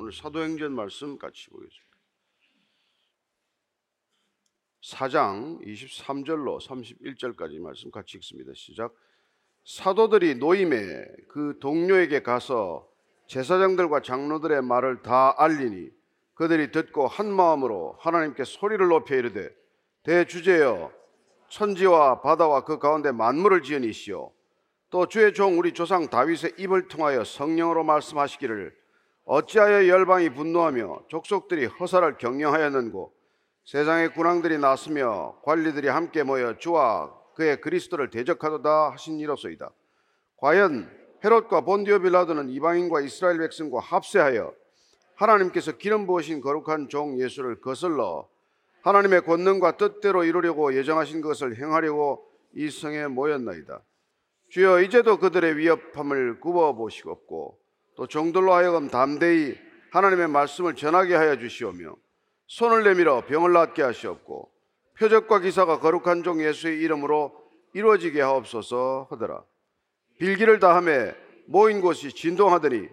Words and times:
오늘 0.00 0.12
사도행전 0.12 0.72
말씀 0.72 1.18
같이 1.18 1.50
보겠습니다. 1.50 1.88
4장 4.80 5.60
23절로 5.66 6.60
31절까지 6.64 7.58
말씀 7.58 7.90
같이 7.90 8.16
읽습니다. 8.18 8.52
시작. 8.54 8.94
사도들이 9.64 10.36
노임에 10.36 11.04
그 11.28 11.58
동료에게 11.60 12.22
가서 12.22 12.88
제사장들과 13.26 14.02
장로들의 14.02 14.62
말을 14.62 15.02
다 15.02 15.34
알리니 15.36 15.90
그들이 16.34 16.70
듣고 16.70 17.08
한 17.08 17.32
마음으로 17.32 17.96
하나님께 17.98 18.44
소리를 18.44 18.86
높여 18.86 19.16
이르되 19.16 19.50
대주제여 20.04 20.92
천지와 21.48 22.20
바다와 22.20 22.64
그 22.64 22.78
가운데 22.78 23.10
만물을 23.10 23.62
지으니시오 23.62 24.32
또 24.90 25.08
주의 25.08 25.34
종 25.34 25.58
우리 25.58 25.72
조상 25.74 26.08
다윗의 26.08 26.54
입을 26.56 26.86
통하여 26.86 27.24
성령으로 27.24 27.82
말씀하시기를 27.82 28.77
어찌하여 29.30 29.88
열방이 29.88 30.30
분노하며 30.30 31.02
족속들이 31.08 31.66
허사를 31.66 32.16
경영하였는고 32.16 33.12
세상의 33.66 34.14
군왕들이 34.14 34.56
났으며 34.56 35.38
관리들이 35.44 35.86
함께 35.88 36.22
모여 36.22 36.56
주와 36.56 37.14
그의 37.34 37.60
그리스도를 37.60 38.08
대적하도다 38.08 38.92
하신 38.92 39.20
이로소이다. 39.20 39.70
과연 40.38 40.90
헤롯과 41.22 41.60
본디오 41.60 41.98
빌라도는 41.98 42.48
이방인과 42.48 43.02
이스라엘 43.02 43.36
백성과 43.40 43.80
합세하여 43.80 44.54
하나님께서 45.16 45.72
기름 45.72 46.06
부으신 46.06 46.40
거룩한 46.40 46.88
종 46.88 47.20
예수를 47.20 47.60
거슬러 47.60 48.26
하나님의 48.80 49.26
권능과 49.26 49.76
뜻대로 49.76 50.24
이루려고 50.24 50.74
예정하신 50.74 51.20
것을 51.20 51.58
행하려고 51.58 52.26
이 52.54 52.70
성에 52.70 53.08
모였나이다. 53.08 53.82
주여 54.48 54.80
이제도 54.80 55.18
그들의 55.18 55.58
위협함을 55.58 56.40
굽어 56.40 56.72
보시옵고 56.72 57.67
또 57.98 58.06
종들로 58.06 58.54
하여금 58.54 58.86
담대히 58.86 59.58
하나님의 59.90 60.28
말씀을 60.28 60.76
전하게 60.76 61.16
하여 61.16 61.36
주시오며 61.36 61.96
손을 62.46 62.84
내밀어 62.84 63.26
병을 63.26 63.52
낫게 63.52 63.82
하시옵고 63.82 64.52
표적과 64.96 65.40
기사가 65.40 65.80
거룩한 65.80 66.22
종 66.22 66.40
예수의 66.40 66.78
이름으로 66.78 67.34
이루어지게 67.74 68.20
하옵소서 68.20 69.08
하더라. 69.10 69.44
빌기를 70.20 70.60
다함에 70.60 71.12
모인 71.48 71.80
곳이 71.80 72.12
진동하더니 72.12 72.88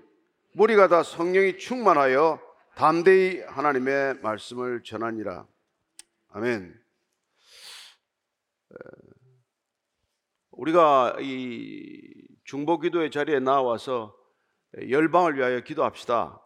무리가 0.54 0.88
다 0.88 1.04
성령이 1.04 1.60
충만하여 1.60 2.42
담대히 2.76 3.42
하나님의 3.42 4.22
말씀을 4.24 4.82
전하니라. 4.82 5.46
아멘. 6.30 6.82
우리가 10.50 11.18
이 11.20 12.12
중보 12.44 12.80
기도의 12.80 13.12
자리에 13.12 13.40
나와서 13.40 14.25
열방을 14.78 15.38
위하여 15.38 15.62
기도합시다. 15.62 16.42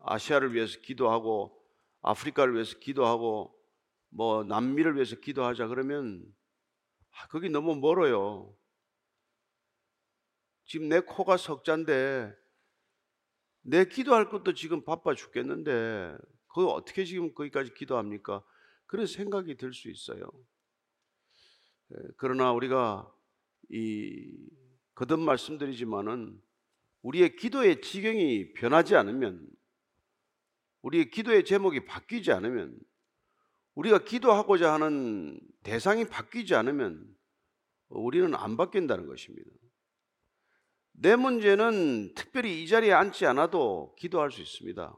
아시아를 0.00 0.54
위해서 0.54 0.78
기도하고 0.80 1.60
아프리카를 2.02 2.54
위해서 2.54 2.78
기도하고 2.78 3.54
뭐 4.10 4.44
남미를 4.44 4.94
위해서 4.94 5.16
기도하자 5.16 5.66
그러면 5.68 6.24
아, 7.10 7.26
거기 7.28 7.48
너무 7.48 7.74
멀어요. 7.76 8.56
지금 10.66 10.88
내 10.88 11.00
코가 11.00 11.36
석잔데 11.36 12.34
내 13.62 13.84
기도할 13.86 14.28
것도 14.28 14.54
지금 14.54 14.84
바빠 14.84 15.14
죽겠는데 15.14 16.16
그 16.54 16.66
어떻게 16.68 17.04
지금 17.04 17.34
거기까지 17.34 17.74
기도합니까? 17.74 18.44
그런 18.86 19.06
생각이 19.06 19.56
들 19.56 19.72
수 19.72 19.90
있어요. 19.90 20.24
그러나 22.16 22.52
우리가 22.52 23.12
이 23.70 24.32
거듭 24.94 25.20
말씀드리지만은 25.20 26.40
우리의 27.04 27.36
기도의 27.36 27.82
지경이 27.82 28.54
변하지 28.54 28.96
않으면 28.96 29.46
우리의 30.82 31.10
기도의 31.10 31.44
제목이 31.44 31.84
바뀌지 31.84 32.32
않으면 32.32 32.78
우리가 33.74 34.04
기도하고자 34.04 34.72
하는 34.72 35.38
대상이 35.62 36.08
바뀌지 36.08 36.54
않으면 36.54 37.06
우리는 37.88 38.34
안 38.34 38.56
바뀐다는 38.56 39.06
것입니다. 39.06 39.50
내 40.92 41.16
문제는 41.16 42.14
특별히 42.14 42.62
이 42.62 42.68
자리에 42.68 42.92
앉지 42.92 43.26
않아도 43.26 43.94
기도할 43.98 44.30
수 44.30 44.40
있습니다. 44.40 44.96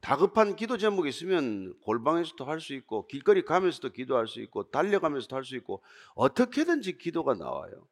다급한 0.00 0.56
기도 0.56 0.78
제목이 0.78 1.08
있으면 1.08 1.78
골방에서도 1.80 2.44
할 2.44 2.60
수 2.60 2.74
있고 2.74 3.06
길거리 3.08 3.42
가면서도 3.42 3.90
기도할 3.90 4.26
수 4.28 4.40
있고 4.40 4.70
달려가면서도 4.70 5.36
할 5.36 5.44
수 5.44 5.56
있고 5.56 5.82
어떻게든지 6.14 6.96
기도가 6.96 7.34
나와요. 7.34 7.88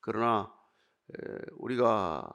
그러나 0.00 0.57
우리가 1.56 2.28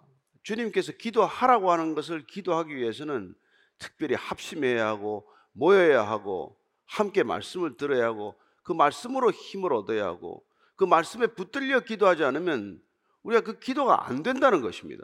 주님께서 0.44 0.94
기도하라고 0.94 1.72
하는 1.72 1.96
것을 1.96 2.26
기도하기 2.26 2.76
위해서는 2.76 3.36
특별히 3.78 4.16
합심해야 4.16 4.86
하고 4.86 5.28
모여야 5.54 6.08
하고 6.08 6.60
함께 6.86 7.24
말씀을 7.24 7.78
들어야 7.78 8.06
하고 8.06 8.40
그 8.64 8.72
말씀으로 8.72 9.32
힘을 9.32 9.74
얻어야 9.74 10.06
하고 10.06 10.46
그 10.76 10.84
말씀에 10.84 11.28
붙들려 11.28 11.82
기도하지 11.82 12.24
않으면 12.24 12.82
우리가 13.24 13.42
그 13.42 13.60
기도가 13.60 14.08
안 14.08 14.24
된다는 14.24 14.62
것입니다. 14.62 15.04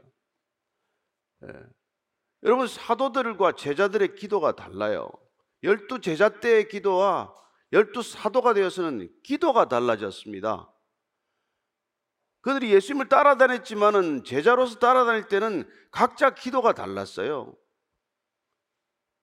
예. 1.43 1.53
여러분 2.43 2.67
사도들과 2.67 3.53
제자들의 3.53 4.15
기도가 4.15 4.55
달라요. 4.55 5.09
열두 5.63 6.01
제자 6.01 6.29
때의 6.39 6.67
기도와 6.69 7.33
열두 7.71 8.01
사도가 8.01 8.53
되어서는 8.53 9.09
기도가 9.23 9.67
달라졌습니다. 9.67 10.71
그들이 12.41 12.71
예수님을 12.73 13.09
따라다녔지만은 13.09 14.23
제자로서 14.23 14.79
따라다닐 14.79 15.27
때는 15.27 15.69
각자 15.91 16.33
기도가 16.33 16.73
달랐어요. 16.73 17.55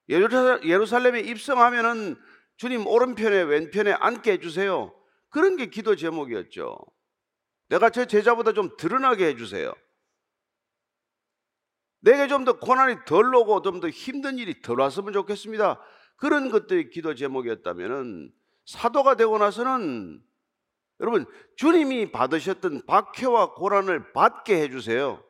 예루살렘에 0.09 1.21
입성하면은 1.21 2.16
주님 2.56 2.87
오른편에 2.87 3.43
왼편에 3.43 3.93
앉게 3.93 4.32
해주세요. 4.32 4.94
그런 5.31 5.56
게 5.56 5.66
기도 5.66 5.97
제목이었죠. 5.97 6.78
내가 7.69 7.91
제 7.91 8.06
제자보다 8.06 8.53
좀 8.53 8.77
드러나게 8.77 9.27
해주세요. 9.28 9.75
내게 12.00 12.28
좀 12.28 12.44
더 12.44 12.59
고난이 12.59 13.04
덜 13.06 13.34
오고 13.34 13.62
좀 13.62 13.81
더 13.81 13.88
힘든 13.88 14.38
일이 14.38 14.60
덜 14.62 14.78
왔으면 14.78 15.12
좋겠습니다. 15.12 15.81
그런 16.16 16.50
것들이 16.50 16.91
기도 16.91 17.15
제목이었다면은 17.15 18.33
사도가 18.66 19.16
되고 19.16 19.37
나서는 19.38 20.22
여러분 21.01 21.27
주님이 21.57 22.11
받으셨던 22.12 22.87
박해와 22.87 23.55
고난을 23.55 24.12
받게 24.12 24.62
해주세요. 24.62 25.23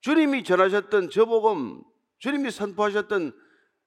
주님이 0.00 0.44
전하셨던 0.44 1.10
저복음, 1.10 1.82
주님이 2.18 2.50
선포하셨던 2.50 3.32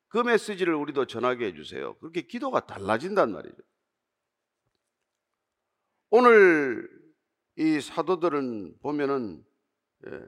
그 0.10 0.18
메시지를 0.20 0.76
우리도 0.76 1.06
전하게 1.06 1.48
해주세요. 1.48 1.96
그렇게 1.98 2.22
기도가 2.22 2.66
달라진단 2.66 3.32
말이죠. 3.32 3.58
오늘 6.12 6.88
이 7.56 7.82
사도들은 7.82 8.78
보면은 8.80 9.44
예, 10.06 10.22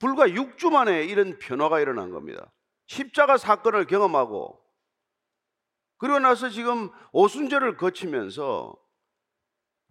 불과 0.00 0.26
6주 0.26 0.70
만에 0.70 1.04
이런 1.04 1.38
변화가 1.38 1.80
일어난 1.80 2.10
겁니다. 2.10 2.52
십자가 2.86 3.36
사건을 3.36 3.86
경험하고 3.86 4.60
그리고 5.98 6.18
나서 6.18 6.48
지금 6.48 6.90
오순절을 7.12 7.76
거치면서 7.76 8.74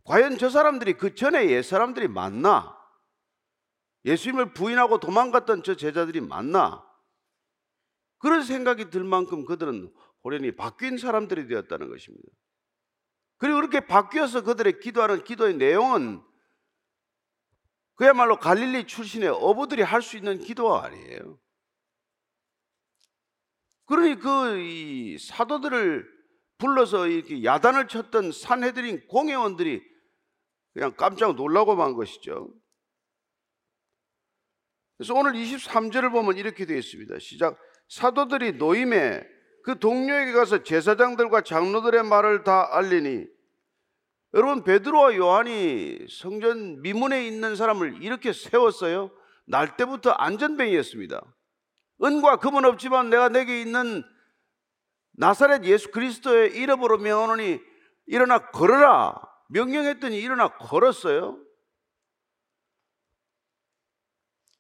과연 0.09 0.40
저 0.40 0.50
사람들이 0.50 0.94
그 0.94 1.14
전에 1.14 1.52
옛 1.52 1.62
사람들이 1.62 2.08
맞나? 2.08 2.75
예수님을 4.06 4.56
부인하고 4.56 5.00
도망갔던 5.00 5.62
저 5.62 5.75
제자들이 5.75 6.20
맞나? 6.20 6.84
그런 8.18 8.42
생각이 8.42 8.90
들 8.90 9.03
만큼 9.03 9.46
그들은 9.46 9.94
호련히 10.24 10.56
바뀐 10.56 10.97
사람들이 10.97 11.47
되었다는 11.47 11.90
것입니다. 11.90 12.28
그리고 13.38 13.58
그렇게 13.58 13.81
바뀌어서 13.81 14.42
그들의 14.42 14.80
기도하는 14.80 15.24
기도의 15.24 15.58
내용은 15.58 16.24
그야말로 17.94 18.40
갈릴리 18.40 18.88
출신의 18.88 19.30
어부들이 19.30 19.84
할 19.84 20.02
수 20.02 20.18
있는 20.18 20.40
기도가 20.40 20.86
아니에요. 20.86 21.40
그러니 23.85 24.16
그 24.16 25.17
사도들을 25.20 26.20
불러서 26.58 27.05
이렇게 27.05 27.44
야단을 27.44 27.88
쳤던 27.88 28.32
산해드린 28.32 29.08
공회원들이 29.08 29.89
그냥 30.73 30.93
깜짝 30.95 31.35
놀라고 31.35 31.75
만 31.75 31.93
것이죠. 31.93 32.49
그래서 34.97 35.13
오늘 35.13 35.33
23절을 35.33 36.11
보면 36.11 36.37
이렇게 36.37 36.66
되어 36.66 36.77
있습니다. 36.77 37.19
시작. 37.19 37.57
사도들이 37.87 38.53
노임에 38.53 39.25
그 39.63 39.79
동료에게 39.79 40.33
가서 40.33 40.63
제사장들과 40.63 41.41
장로들의 41.41 42.03
말을 42.03 42.43
다 42.43 42.69
알리니 42.71 43.25
여러분 44.33 44.63
베드로와 44.63 45.16
요한이 45.16 46.05
성전 46.09 46.81
미문에 46.81 47.25
있는 47.25 47.55
사람을 47.55 48.03
이렇게 48.03 48.31
세웠어요. 48.31 49.11
날 49.47 49.75
때부터 49.75 50.11
안전뱅이였습니다. 50.11 51.21
은과 52.03 52.37
금은 52.37 52.66
없지만 52.66 53.09
내가 53.09 53.29
내게 53.29 53.61
있는 53.61 54.03
나사렛 55.13 55.63
예수 55.66 55.91
그리스도의 55.91 56.55
이름으로 56.55 56.97
명하노니 56.99 57.59
일어나 58.05 58.51
걸어라 58.51 59.28
명령했더니 59.49 60.17
일어나 60.17 60.47
걸었어요. 60.49 61.43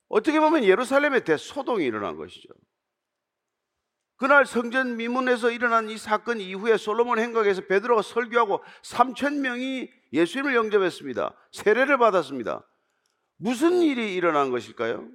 어떻게 0.07 0.39
보면 0.39 0.63
예루살렘의 0.63 1.23
대소동이 1.23 1.85
일어난 1.85 2.17
것이죠. 2.17 2.49
그날 4.17 4.45
성전 4.45 4.97
미문에서 4.97 5.49
일어난 5.51 5.89
이 5.89 5.97
사건 5.97 6.41
이후에 6.41 6.77
솔로몬 6.77 7.19
행각에서 7.19 7.61
베드로가 7.67 8.01
설교하고 8.01 8.61
3천 8.83 9.39
명이 9.39 9.89
예수님을 10.11 10.55
영접했습니다. 10.55 11.35
세례를 11.51 11.97
받았습니다. 11.97 12.67
무슨 13.37 13.81
일이 13.81 14.15
일어난 14.15 14.51
것일까요? 14.51 15.07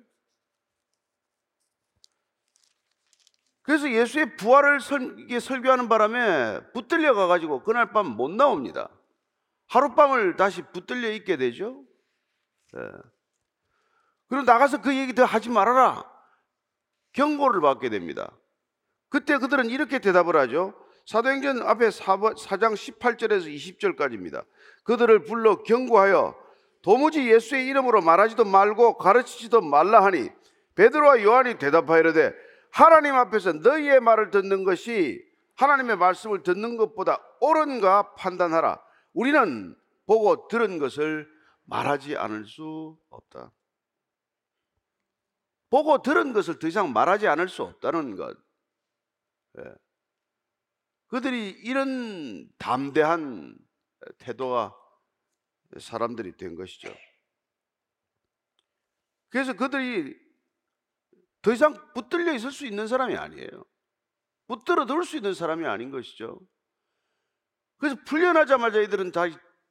그래서 3.62 3.91
예수의 3.91 4.37
부활을 4.37 4.81
설, 4.81 5.17
설교하는 5.41 5.88
바람에 5.88 6.73
붙들려 6.73 7.15
가가지고 7.15 7.62
그날 7.62 7.93
밤 7.93 8.06
못 8.17 8.31
나옵니다. 8.31 8.88
하룻밤을 9.69 10.37
다시 10.37 10.63
붙들려 10.63 11.11
있게 11.13 11.37
되죠. 11.37 11.85
예. 12.77 12.81
그리고 14.29 14.45
나가서 14.45 14.81
그 14.81 14.97
얘기 14.97 15.15
더 15.15 15.25
하지 15.25 15.51
말아라. 15.51 16.05
경고를 17.13 17.61
받게 17.61 17.89
됩니다. 17.91 18.33
그때 19.09 19.39
그들은 19.39 19.71
이렇게 19.71 19.99
대답을 19.99 20.37
하죠. 20.37 20.75
사도행전 21.07 21.63
앞에 21.63 21.89
4장 21.89 22.75
18절에서 22.75 23.47
20절까지입니다. 23.55 24.45
그들을 24.85 25.25
불러 25.25 25.63
경고하여 25.63 26.35
도무지 26.83 27.31
예수의 27.31 27.67
이름으로 27.69 28.01
말하지도 28.01 28.45
말고 28.45 28.99
가르치지도 28.99 29.61
말라 29.61 30.05
하니 30.05 30.31
베드로와 30.75 31.23
요한이 31.23 31.59
대답하여되 31.59 32.35
하나님 32.71 33.15
앞에서 33.15 33.53
너희의 33.53 34.01
말을 34.01 34.31
듣는 34.31 34.65
것이 34.65 35.23
하나님의 35.57 35.97
말씀을 35.97 36.43
듣는 36.43 36.77
것보다 36.77 37.19
옳은가 37.41 38.15
판단하라. 38.17 38.81
우리는 39.15 39.75
보고 40.07 40.49
들은 40.49 40.79
것을 40.79 41.29
말하지 41.65 42.17
않을 42.17 42.45
수 42.47 42.99
없다. 43.09 43.53
보고 45.71 46.03
들은 46.03 46.33
것을 46.33 46.59
더 46.59 46.69
이상 46.69 46.93
말하지 46.93 47.27
않을 47.27 47.49
수 47.49 47.63
없다는 47.63 48.17
것. 48.17 48.37
예. 49.59 49.75
그들이 51.07 51.51
이런 51.51 52.49
담대한 52.59 53.57
태도가 54.19 54.77
사람들이 55.79 56.37
된 56.37 56.55
것이죠. 56.55 56.95
그래서 59.31 59.55
그들이 59.55 60.17
더 61.43 61.53
이상 61.53 61.75
붙들려 61.95 62.35
있을 62.35 62.53
수 62.53 62.67
있는 62.67 62.87
사람이 62.87 63.17
아니에요. 63.17 63.65
붙들어 64.47 64.87
둘 64.87 65.05
수 65.05 65.17
있는 65.17 65.35
사람이 65.35 65.67
아닌 65.67 65.91
것이죠. 65.91 66.41
그래서 67.79 67.97
풀려나자마자 68.06 68.81
이들은 68.81 69.12
다 69.12 69.25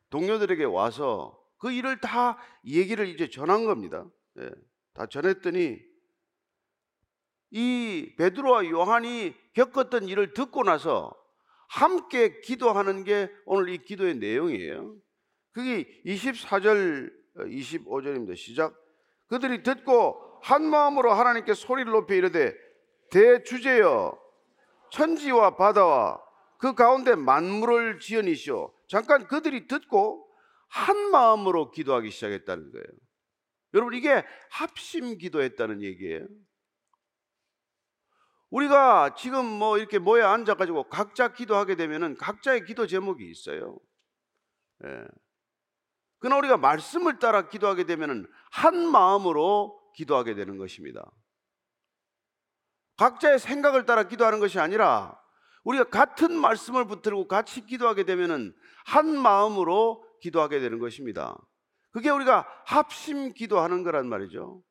동료들에게 0.09 0.63
와서 0.65 1.39
그 1.57 1.71
일을 1.71 1.99
다 1.99 2.37
얘기를 2.65 3.07
이제 3.07 3.29
전한 3.29 3.65
겁니다. 3.65 4.05
예, 4.39 4.49
다 4.93 5.05
전했더니 5.05 5.79
이 7.51 8.15
베드로와 8.17 8.65
요한이 8.69 9.33
겪었던 9.53 10.07
일을 10.07 10.33
듣고 10.33 10.63
나서 10.63 11.15
함께 11.69 12.39
기도하는 12.41 13.03
게 13.03 13.31
오늘 13.45 13.69
이 13.69 13.77
기도의 13.77 14.15
내용이에요. 14.15 14.95
그게 15.51 15.87
24절 16.05 17.11
25절입니다. 17.35 18.35
시작. 18.35 18.75
그들이 19.27 19.63
듣고 19.63 20.39
한 20.43 20.63
마음으로 20.63 21.13
하나님께 21.13 21.53
소리를 21.53 21.91
높여 21.91 22.13
이르되 22.15 22.53
대주제여 23.09 24.19
천지와 24.91 25.55
바다와 25.55 26.22
그 26.63 26.75
가운데 26.75 27.13
만물을 27.15 27.99
지으니시오. 27.99 28.73
잠깐 28.87 29.27
그들이 29.27 29.67
듣고 29.67 30.33
한 30.69 31.11
마음으로 31.11 31.71
기도하기 31.71 32.09
시작했다는 32.09 32.71
거예요. 32.71 32.85
여러분 33.73 33.93
이게 33.95 34.23
합심 34.49 35.17
기도했다는 35.17 35.81
얘기예요. 35.81 36.25
우리가 38.49 39.15
지금 39.15 39.45
뭐 39.45 39.77
이렇게 39.77 39.99
모여 39.99 40.29
앉아 40.29 40.53
가지고 40.53 40.87
각자 40.87 41.33
기도하게 41.33 41.75
되면은 41.75 42.15
각자의 42.15 42.63
기도 42.63 42.87
제목이 42.87 43.29
있어요. 43.29 43.77
예. 44.85 45.03
그러나 46.19 46.37
우리가 46.37 46.55
말씀을 46.55 47.19
따라 47.19 47.49
기도하게 47.49 47.83
되면은 47.83 48.25
한 48.51 48.89
마음으로 48.89 49.77
기도하게 49.97 50.33
되는 50.33 50.57
것입니다. 50.57 51.11
각자의 52.95 53.39
생각을 53.39 53.85
따라 53.85 54.03
기도하는 54.03 54.39
것이 54.39 54.61
아니라 54.61 55.21
우리가 55.63 55.85
같은 55.85 56.35
말씀을 56.35 56.85
붙들고 56.85 57.27
같이 57.27 57.65
기도하게 57.65 58.03
되면은 58.03 58.53
한 58.85 59.17
마음으로 59.17 60.05
기도하게 60.21 60.59
되는 60.59 60.79
것입니다. 60.79 61.37
그게 61.91 62.09
우리가 62.09 62.47
합심 62.65 63.33
기도하는 63.33 63.83
거란 63.83 64.07
말이죠. 64.07 64.61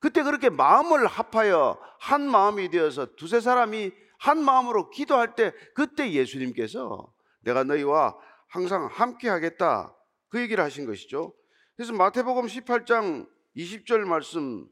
그때 0.00 0.22
그렇게 0.22 0.48
마음을 0.48 1.06
합하여 1.06 1.78
한 1.98 2.30
마음이 2.30 2.70
되어서 2.70 3.06
두세 3.16 3.40
사람이 3.40 3.90
한 4.18 4.42
마음으로 4.42 4.90
기도할 4.90 5.34
때 5.34 5.52
그때 5.74 6.12
예수님께서 6.12 7.12
내가 7.40 7.64
너희와 7.64 8.16
항상 8.48 8.86
함께 8.86 9.28
하겠다 9.28 9.94
그 10.28 10.40
얘기를 10.40 10.62
하신 10.62 10.86
것이죠. 10.86 11.34
그래서 11.76 11.92
마태복음 11.92 12.46
18장 12.46 13.28
20절 13.56 14.00
말씀 14.00 14.68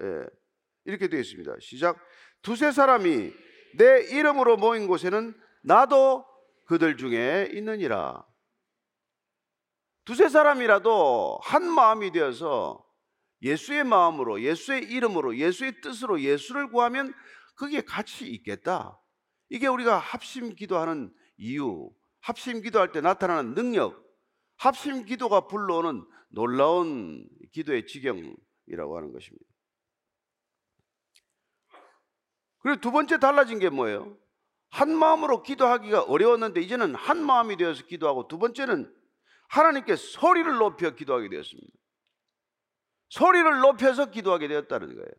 예, 0.00 0.26
이렇게 0.84 1.08
되어 1.08 1.20
있습니다. 1.20 1.56
시작. 1.60 1.98
두세 2.42 2.72
사람이 2.72 3.32
내 3.76 4.02
이름으로 4.04 4.56
모인 4.56 4.86
곳에는 4.86 5.34
나도 5.62 6.24
그들 6.66 6.96
중에 6.96 7.50
있느니라. 7.52 8.24
두세 10.04 10.28
사람이라도 10.28 11.40
한 11.42 11.64
마음이 11.64 12.12
되어서 12.12 12.84
예수의 13.42 13.84
마음으로, 13.84 14.42
예수의 14.42 14.84
이름으로, 14.84 15.36
예수의 15.36 15.80
뜻으로 15.80 16.20
예수를 16.20 16.70
구하면 16.70 17.12
그게 17.56 17.80
같이 17.80 18.26
있겠다. 18.26 19.00
이게 19.50 19.66
우리가 19.66 19.98
합심 19.98 20.54
기도하는 20.54 21.12
이유, 21.36 21.90
합심 22.20 22.62
기도할 22.62 22.92
때 22.92 23.00
나타나는 23.00 23.54
능력, 23.54 24.02
합심 24.56 25.04
기도가 25.04 25.46
불러오는 25.46 26.04
놀라운 26.30 27.28
기도의 27.52 27.86
지경이라고 27.86 28.96
하는 28.96 29.12
것입니다. 29.12 29.53
그리고 32.64 32.80
두 32.80 32.90
번째 32.90 33.18
달라진 33.18 33.58
게 33.58 33.68
뭐예요? 33.68 34.16
한 34.70 34.90
마음으로 34.96 35.42
기도하기가 35.42 36.04
어려웠는데 36.04 36.62
이제는 36.62 36.94
한 36.94 37.22
마음이 37.22 37.58
되어서 37.58 37.84
기도하고 37.84 38.26
두 38.26 38.38
번째는 38.38 38.90
하나님께 39.48 39.96
소리를 39.96 40.50
높여 40.56 40.90
기도하게 40.90 41.28
되었습니다. 41.28 41.68
소리를 43.10 43.60
높여서 43.60 44.06
기도하게 44.06 44.48
되었다는 44.48 44.94
거예요. 44.94 45.10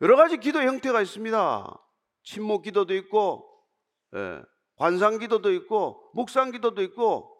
여러 0.00 0.16
가지 0.16 0.36
기도 0.36 0.60
형태가 0.60 1.00
있습니다. 1.00 1.82
침묵 2.24 2.62
기도도 2.62 2.92
있고, 2.96 3.48
예, 4.16 4.42
관상 4.74 5.18
기도도 5.18 5.52
있고, 5.52 6.10
묵상 6.12 6.50
기도도 6.50 6.82
있고, 6.82 7.32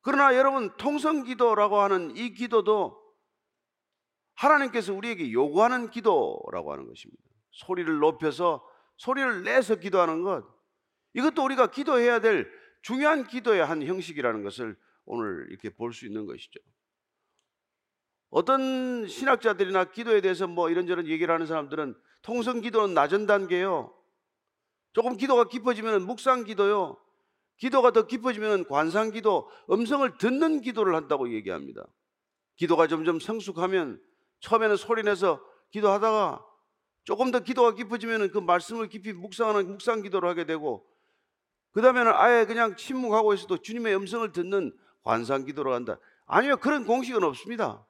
그러나 0.00 0.34
여러분, 0.34 0.74
통성 0.78 1.24
기도라고 1.24 1.78
하는 1.78 2.16
이 2.16 2.32
기도도 2.32 3.01
하나님께서 4.34 4.92
우리에게 4.94 5.32
요구하는 5.32 5.90
기도라고 5.90 6.72
하는 6.72 6.86
것입니다. 6.86 7.22
소리를 7.52 7.98
높여서, 7.98 8.66
소리를 8.96 9.44
내서 9.44 9.76
기도하는 9.76 10.22
것. 10.22 10.44
이것도 11.14 11.44
우리가 11.44 11.70
기도해야 11.70 12.20
될 12.20 12.50
중요한 12.82 13.26
기도의 13.26 13.64
한 13.64 13.82
형식이라는 13.82 14.42
것을 14.42 14.76
오늘 15.04 15.46
이렇게 15.50 15.70
볼 15.70 15.92
수 15.92 16.06
있는 16.06 16.26
것이죠. 16.26 16.60
어떤 18.30 19.06
신학자들이나 19.06 19.84
기도에 19.92 20.22
대해서 20.22 20.46
뭐 20.46 20.70
이런저런 20.70 21.06
얘기를 21.06 21.32
하는 21.32 21.46
사람들은 21.46 21.94
통성 22.22 22.60
기도는 22.60 22.94
낮은 22.94 23.26
단계요. 23.26 23.94
조금 24.94 25.16
기도가 25.16 25.44
깊어지면 25.44 26.06
묵상 26.06 26.44
기도요. 26.44 26.96
기도가 27.58 27.90
더 27.90 28.06
깊어지면 28.06 28.66
관상 28.68 29.10
기도, 29.10 29.50
음성을 29.70 30.16
듣는 30.18 30.62
기도를 30.62 30.94
한다고 30.94 31.32
얘기합니다. 31.32 31.84
기도가 32.56 32.86
점점 32.86 33.20
성숙하면 33.20 34.02
처음에는 34.42 34.76
소리내서 34.76 35.42
기도하다가 35.70 36.44
조금 37.04 37.30
더 37.30 37.40
기도가 37.40 37.74
깊어지면 37.74 38.30
그 38.30 38.38
말씀을 38.38 38.88
깊이 38.88 39.12
묵상하는 39.12 39.66
묵상 39.66 40.02
기도를 40.02 40.28
하게 40.28 40.44
되고 40.44 40.86
그 41.72 41.80
다음에는 41.80 42.12
아예 42.14 42.44
그냥 42.44 42.76
침묵하고 42.76 43.34
있어도 43.34 43.58
주님의 43.58 43.96
음성을 43.96 44.30
듣는 44.32 44.76
관상 45.02 45.44
기도로 45.44 45.74
한다. 45.74 45.98
아니요, 46.26 46.58
그런 46.58 46.84
공식은 46.84 47.24
없습니다. 47.24 47.86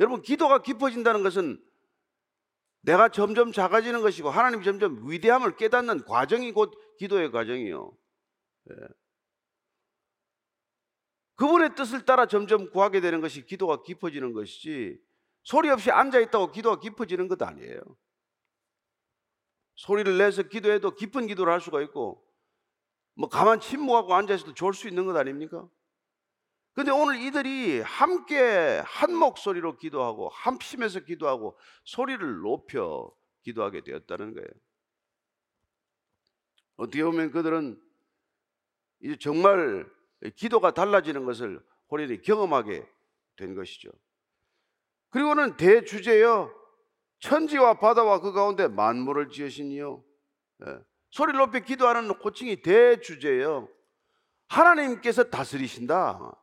여러분, 0.00 0.22
기도가 0.22 0.62
깊어진다는 0.62 1.22
것은 1.22 1.62
내가 2.80 3.08
점점 3.08 3.52
작아지는 3.52 4.00
것이고 4.00 4.30
하나님이 4.30 4.64
점점 4.64 5.08
위대함을 5.08 5.56
깨닫는 5.56 6.04
과정이 6.04 6.52
곧 6.52 6.72
기도의 6.98 7.30
과정이요. 7.30 7.92
예. 8.70 8.74
그분의 11.36 11.74
뜻을 11.74 12.04
따라 12.04 12.26
점점 12.26 12.70
구하게 12.70 13.00
되는 13.00 13.20
것이 13.20 13.44
기도가 13.44 13.82
깊어지는 13.82 14.32
것이지 14.32 14.98
소리 15.42 15.70
없이 15.70 15.90
앉아 15.90 16.20
있다고 16.20 16.52
기도가 16.52 16.80
깊어지는 16.80 17.28
것 17.28 17.40
아니에요. 17.42 17.80
소리를 19.76 20.18
내서 20.18 20.42
기도해도 20.42 20.94
깊은 20.94 21.26
기도를 21.26 21.52
할 21.52 21.60
수가 21.60 21.80
있고 21.82 22.24
뭐 23.14 23.28
가만 23.28 23.60
침묵하고 23.60 24.14
앉아 24.14 24.34
있어도 24.34 24.54
좋을 24.54 24.74
수 24.74 24.88
있는 24.88 25.06
것 25.06 25.16
아닙니까? 25.16 25.68
근데 26.74 26.92
오늘 26.92 27.20
이들이 27.20 27.80
함께 27.80 28.80
한 28.84 29.12
목소리로 29.14 29.78
기도하고 29.78 30.28
합심해서 30.28 31.00
기도하고 31.00 31.58
소리를 31.84 32.38
높여 32.38 33.12
기도하게 33.42 33.82
되었다는 33.82 34.34
거예요. 34.34 34.48
어떻게 36.76 37.02
보면 37.02 37.32
그들은 37.32 37.80
이제 39.00 39.16
정말 39.18 39.90
기도가 40.36 40.72
달라지는 40.72 41.24
것을 41.24 41.64
호련히 41.90 42.20
경험하게 42.22 42.88
된 43.36 43.54
것이죠. 43.54 43.90
그리고는 45.10 45.56
대주제여 45.56 46.52
천지와 47.20 47.78
바다와 47.78 48.20
그 48.20 48.32
가운데 48.32 48.68
만물을 48.68 49.30
지으시니요. 49.30 50.04
예. 50.66 50.78
소리를 51.10 51.38
높여 51.38 51.58
기도하는 51.60 52.10
호칭이 52.10 52.62
대주제여 52.62 53.68
하나님께서 54.48 55.24
다스리신다. 55.24 56.34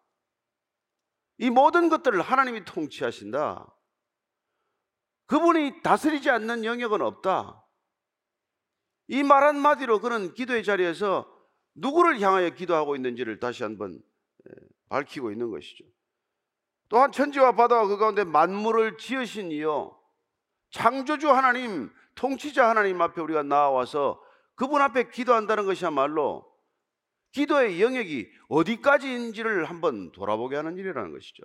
이 1.37 1.49
모든 1.49 1.89
것들을 1.89 2.21
하나님이 2.21 2.65
통치하신다. 2.65 3.71
그분이 5.27 5.81
다스리지 5.81 6.29
않는 6.29 6.65
영역은 6.65 7.01
없다. 7.01 7.61
이 9.07 9.21
말 9.23 9.43
한마디로 9.43 9.99
그는 9.99 10.33
기도의 10.33 10.63
자리에서 10.63 11.31
누구를 11.75 12.19
향하여 12.21 12.49
기도하고 12.51 12.95
있는지를 12.95 13.39
다시 13.39 13.63
한번 13.63 14.01
밝히고 14.89 15.31
있는 15.31 15.51
것이죠. 15.51 15.83
또한 16.89 17.11
천지와 17.11 17.53
바다와 17.53 17.87
그 17.87 17.97
가운데 17.97 18.23
만물을 18.23 18.97
지으신 18.97 19.51
이요. 19.51 19.99
창조주 20.69 21.29
하나님, 21.31 21.91
통치자 22.15 22.69
하나님 22.69 23.01
앞에 23.01 23.21
우리가 23.21 23.43
나와서 23.43 24.21
그분 24.55 24.81
앞에 24.81 25.09
기도한다는 25.09 25.65
것이야말로 25.65 26.45
기도의 27.31 27.81
영역이 27.81 28.29
어디까지인지를 28.47 29.65
한번 29.65 30.11
돌아보게 30.11 30.55
하는 30.55 30.77
일이라는 30.77 31.11
것이죠. 31.11 31.43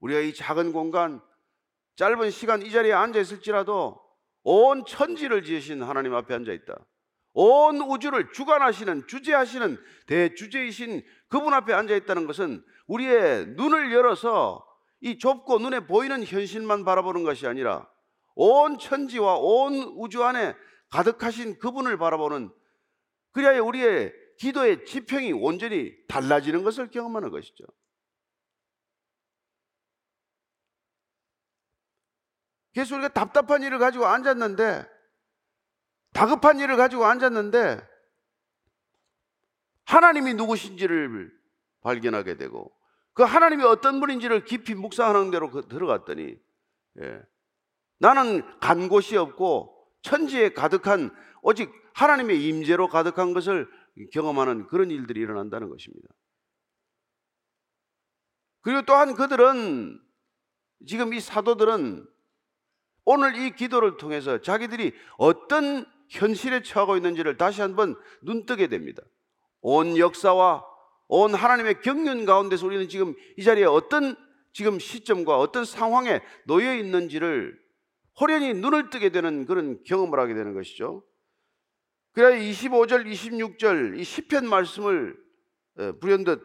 우리가 0.00 0.20
이 0.20 0.32
작은 0.32 0.72
공간, 0.72 1.20
짧은 1.96 2.30
시간 2.30 2.62
이 2.62 2.70
자리에 2.70 2.92
앉아 2.92 3.18
있을지라도 3.18 4.00
온 4.44 4.84
천지를 4.86 5.42
지으신 5.42 5.82
하나님 5.82 6.14
앞에 6.14 6.34
앉아 6.34 6.52
있다. 6.52 6.76
온 7.32 7.80
우주를 7.80 8.32
주관하시는 8.32 9.06
주재하시는 9.06 9.78
대주재이신 10.06 11.04
그분 11.28 11.54
앞에 11.54 11.72
앉아 11.72 11.94
있다는 11.96 12.26
것은 12.26 12.64
우리의 12.88 13.46
눈을 13.48 13.92
열어서 13.92 14.66
이 15.00 15.18
좁고 15.18 15.58
눈에 15.58 15.86
보이는 15.86 16.24
현실만 16.24 16.84
바라보는 16.84 17.22
것이 17.22 17.46
아니라 17.46 17.88
온 18.34 18.78
천지와 18.78 19.36
온 19.36 19.74
우주 19.96 20.24
안에 20.24 20.54
가득하신 20.90 21.58
그분을 21.58 21.98
바라보는 21.98 22.52
그리하여 23.32 23.62
우리의 23.64 24.12
기도의 24.38 24.84
지평이 24.84 25.32
온전히 25.32 25.92
달라지는 26.08 26.62
것을 26.64 26.90
경험하는 26.90 27.30
것이죠. 27.30 27.64
그래서 32.72 32.94
우리가 32.94 33.08
답답한 33.08 33.62
일을 33.62 33.78
가지고 33.78 34.06
앉았는데 34.06 34.88
다급한 36.12 36.60
일을 36.60 36.76
가지고 36.76 37.06
앉았는데 37.06 37.86
하나님이 39.84 40.34
누구신지를 40.34 41.36
발견하게 41.80 42.36
되고 42.36 42.77
그 43.18 43.24
하나님이 43.24 43.64
어떤 43.64 43.98
분인지를 43.98 44.44
깊이 44.44 44.76
묵상하는 44.76 45.32
대로 45.32 45.50
그 45.50 45.66
들어갔더니 45.66 46.36
예. 47.02 47.22
나는 47.98 48.44
간 48.60 48.88
곳이 48.88 49.16
없고 49.16 49.74
천지에 50.02 50.50
가득한 50.50 51.10
오직 51.42 51.68
하나님의 51.94 52.46
임재로 52.46 52.86
가득한 52.86 53.34
것을 53.34 53.68
경험하는 54.12 54.68
그런 54.68 54.92
일들이 54.92 55.18
일어난다는 55.18 55.68
것입니다. 55.68 56.08
그리고 58.60 58.82
또한 58.82 59.16
그들은 59.16 60.00
지금 60.86 61.12
이 61.12 61.18
사도들은 61.18 62.06
오늘 63.04 63.34
이 63.34 63.50
기도를 63.50 63.96
통해서 63.96 64.40
자기들이 64.40 64.94
어떤 65.16 65.84
현실에 66.08 66.62
처하고 66.62 66.96
있는지를 66.96 67.36
다시 67.36 67.62
한번 67.62 68.00
눈뜨게 68.22 68.68
됩니다. 68.68 69.02
온 69.60 69.98
역사와 69.98 70.77
온 71.08 71.34
하나님의 71.34 71.80
경륜 71.80 72.24
가운데서 72.24 72.66
우리는 72.66 72.88
지금 72.88 73.14
이 73.36 73.42
자리에 73.42 73.64
어떤 73.64 74.14
지금 74.52 74.78
시점과 74.78 75.38
어떤 75.38 75.64
상황에 75.64 76.20
놓여 76.46 76.74
있는지를 76.74 77.58
호련히 78.20 78.54
눈을 78.54 78.90
뜨게 78.90 79.10
되는 79.10 79.46
그런 79.46 79.82
경험을 79.84 80.18
하게 80.18 80.34
되는 80.34 80.54
것이죠. 80.54 81.04
그래야 82.12 82.30
25절, 82.30 83.06
26절 83.06 83.98
이 83.98 84.04
시편 84.04 84.48
말씀을 84.48 85.16
불현듯 86.00 86.40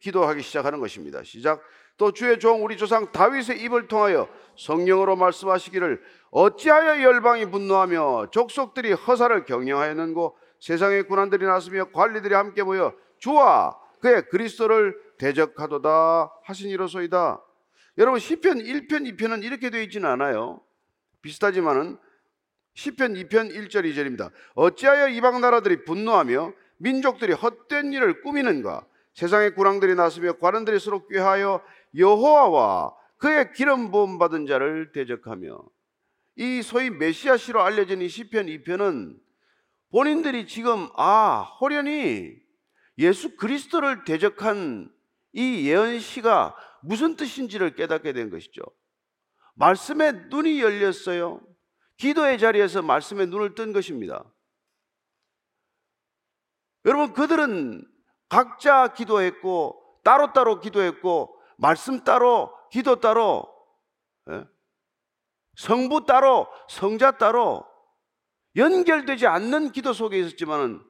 기도하기 0.00 0.42
시작하는 0.42 0.80
것입니다. 0.80 1.22
시작. 1.22 1.62
또 1.96 2.12
주의 2.12 2.38
종 2.38 2.62
우리 2.62 2.76
조상 2.76 3.10
다윗의 3.10 3.62
입을 3.62 3.88
통하여 3.88 4.28
성령으로 4.58 5.16
말씀하시기를 5.16 6.02
어찌하여 6.30 7.02
열방이 7.02 7.46
분노하며 7.46 8.30
족속들이 8.30 8.92
허사를 8.92 9.44
경영하였는고 9.44 10.36
세상의 10.60 11.04
군한들이 11.04 11.46
나서며 11.46 11.90
관리들이 11.92 12.34
함께 12.34 12.62
모여 12.62 12.94
주와 13.18 13.78
그의 14.06 14.22
그리스도를 14.28 14.96
대적하도다 15.18 16.30
하시니로소이다. 16.44 17.42
여러분 17.98 18.20
시편 18.20 18.58
1편 18.58 19.16
2편은 19.16 19.42
이렇게 19.42 19.68
되어 19.68 19.82
있지는 19.82 20.08
않아요. 20.10 20.60
비슷하지만은 21.22 21.98
시편 22.74 23.14
2편 23.14 23.52
1절 23.52 23.90
2절입니다. 23.90 24.30
어찌하여 24.54 25.08
이방 25.08 25.40
나라들이 25.40 25.82
분노하며 25.84 26.52
민족들이 26.76 27.32
헛된 27.32 27.92
일을 27.94 28.22
꾸미는가? 28.22 28.86
세상의 29.14 29.56
군왕들이 29.56 29.96
나서며 29.96 30.34
관원들이 30.34 30.78
서로 30.78 31.08
꾀하여 31.08 31.60
여호와와 31.96 32.94
그의 33.16 33.52
기름 33.54 33.90
부음 33.90 34.18
받은 34.18 34.46
자를 34.46 34.92
대적하며 34.92 35.64
이 36.36 36.62
소위 36.62 36.90
메시아시로 36.90 37.60
알려진 37.60 38.02
이 38.02 38.08
시편 38.08 38.46
2편은 38.46 39.16
본인들이 39.90 40.46
지금 40.46 40.90
아 40.94 41.40
호련히 41.60 42.45
예수 42.98 43.36
그리스도를 43.36 44.04
대적한 44.04 44.92
이 45.32 45.68
예언시가 45.68 46.56
무슨 46.82 47.16
뜻인지를 47.16 47.74
깨닫게 47.74 48.12
된 48.12 48.30
것이죠. 48.30 48.62
말씀에 49.54 50.12
눈이 50.30 50.60
열렸어요. 50.60 51.40
기도의 51.96 52.38
자리에서 52.38 52.82
말씀에 52.82 53.26
눈을 53.26 53.54
뜬 53.54 53.72
것입니다. 53.72 54.24
여러분 56.84 57.12
그들은 57.12 57.86
각자 58.28 58.92
기도했고 58.92 60.00
따로따로 60.04 60.60
기도했고 60.60 61.36
말씀 61.56 62.04
따로, 62.04 62.52
기도 62.70 63.00
따로, 63.00 63.52
예? 64.30 64.44
성부 65.56 66.04
따로, 66.06 66.46
성자 66.68 67.18
따로 67.18 67.66
연결되지 68.56 69.26
않는 69.26 69.72
기도 69.72 69.92
속에 69.92 70.18
있었지만은 70.18 70.82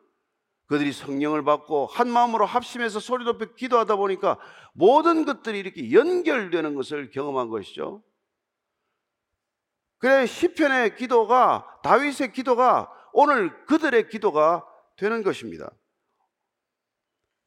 그들이 0.66 0.92
성령을 0.92 1.44
받고 1.44 1.86
한 1.86 2.10
마음으로 2.10 2.44
합심해서 2.44 2.98
소리 3.00 3.24
높여 3.24 3.46
기도하다 3.54 3.96
보니까 3.96 4.38
모든 4.72 5.24
것들이 5.24 5.58
이렇게 5.58 5.92
연결되는 5.92 6.74
것을 6.74 7.10
경험한 7.10 7.48
것이죠. 7.48 8.02
그래 9.98 10.26
시편의 10.26 10.96
기도가 10.96 11.80
다윗의 11.82 12.32
기도가 12.32 12.90
오늘 13.12 13.64
그들의 13.66 14.08
기도가 14.08 14.66
되는 14.96 15.22
것입니다. 15.22 15.70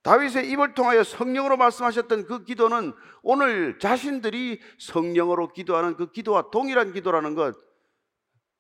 다윗의 0.02 0.50
입을 0.52 0.74
통하여 0.74 1.04
성령으로 1.04 1.58
말씀하셨던 1.58 2.26
그 2.26 2.46
기도는 2.46 2.94
오늘 3.22 3.78
자신들이 3.80 4.62
성령으로 4.80 5.52
기도하는 5.52 5.96
그 5.98 6.12
기도와 6.12 6.50
동일한 6.52 6.94
기도라는 6.94 7.36
것, 7.36 7.56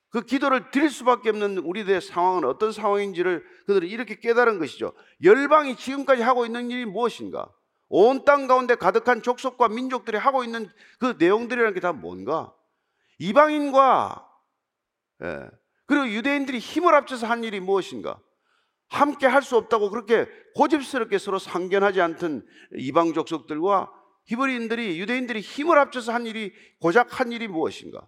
그 0.09 0.21
기도를 0.21 0.71
드릴 0.71 0.89
수밖에 0.89 1.29
없는 1.29 1.59
우리들의 1.59 2.01
상황은 2.01 2.45
어떤 2.45 2.71
상황인지를 2.71 3.43
그들은 3.67 3.87
이렇게 3.87 4.19
깨달은 4.19 4.57
것이죠. 4.59 4.93
열방이 5.23 5.75
지금까지 5.75 6.21
하고 6.23 6.45
있는 6.45 6.71
일이 6.71 6.85
무엇인가? 6.85 7.51
온 7.89 8.23
땅 8.25 8.47
가운데 8.47 8.75
가득한 8.75 9.21
족속과 9.23 9.67
민족들이 9.69 10.17
하고 10.17 10.43
있는 10.43 10.69
그 10.99 11.15
내용들이라는 11.19 11.73
게 11.73 11.79
다 11.79 11.91
뭔가? 11.93 12.53
이방인과 13.19 14.25
예, 15.23 15.49
그리고 15.85 16.07
유대인들이 16.07 16.59
힘을 16.59 16.93
합쳐서 16.93 17.27
한 17.27 17.43
일이 17.43 17.59
무엇인가? 17.59 18.19
함께 18.87 19.27
할 19.27 19.43
수 19.43 19.55
없다고 19.57 19.89
그렇게 19.91 20.27
고집스럽게 20.55 21.17
서로 21.19 21.37
상견하지 21.39 22.01
않던 22.01 22.45
이방 22.77 23.13
족속들과 23.13 23.91
히브리인들이 24.25 24.99
유대인들이 24.99 25.41
힘을 25.41 25.77
합쳐서 25.77 26.13
한 26.13 26.25
일이 26.25 26.53
고작 26.79 27.19
한 27.19 27.31
일이 27.31 27.47
무엇인가? 27.47 28.07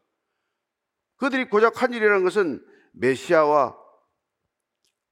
그들이 1.21 1.47
고작 1.49 1.83
한 1.83 1.93
일이라는 1.93 2.23
것은 2.23 2.65
메시아와 2.93 3.77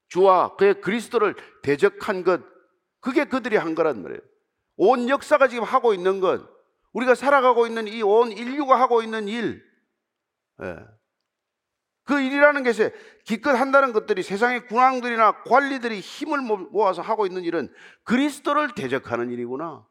주와 0.08 0.56
그의 0.56 0.82
그리스도를 0.82 1.36
대적한 1.62 2.24
것 2.24 2.42
그게 3.00 3.26
그들이 3.26 3.58
한 3.58 3.76
거란 3.76 4.02
말이에요. 4.02 4.20
온 4.78 5.08
역사가 5.08 5.48
지금 5.48 5.64
하고 5.64 5.94
있는 5.94 6.20
것 6.20 6.42
우리가 6.94 7.14
살아가고 7.14 7.68
있는 7.68 7.88
이 7.88 8.02
온 8.02 8.32
인류가 8.32 8.80
하고 8.80 9.04
있는 9.04 9.28
일 9.28 9.64
예. 10.64 10.78
그 12.06 12.20
일이라는 12.20 12.64
것에 12.64 12.92
기껏 13.24 13.52
한다는 13.52 13.94
것들이 13.94 14.24
세상의 14.24 14.66
군왕들이나 14.66 15.44
관리들이 15.44 16.00
힘을 16.00 16.40
모아서 16.72 17.04
하고 17.04 17.28
있는 17.28 17.44
일은 17.44 17.72
그리스도를 18.04 18.74
대적하는 18.74 19.30
일이구나. 19.30 19.86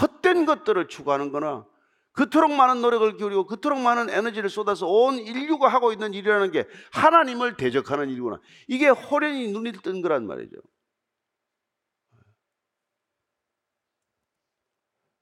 헛된 0.00 0.46
것들을 0.46 0.88
추구하는 0.88 1.30
거나 1.32 1.66
그토록 2.14 2.52
많은 2.52 2.80
노력을 2.80 3.16
기울이고 3.16 3.46
그토록 3.46 3.80
많은 3.80 4.08
에너지를 4.08 4.48
쏟아서 4.48 4.86
온 4.86 5.18
인류가 5.18 5.68
하고 5.68 5.92
있는 5.92 6.14
일이라는 6.14 6.52
게 6.52 6.66
하나님을 6.92 7.56
대적하는 7.56 8.08
일이구나. 8.08 8.40
이게 8.68 8.88
호련히 8.88 9.50
눈이 9.50 9.72
뜬 9.82 10.00
거란 10.00 10.26
말이죠. 10.26 10.56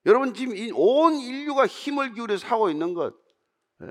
여러분 0.04 0.34
지금 0.34 0.54
이온 0.56 1.14
인류가 1.14 1.66
힘을 1.66 2.12
기울여서 2.12 2.46
하고 2.48 2.70
있는 2.70 2.92
것 2.92 3.14
예. 3.82 3.86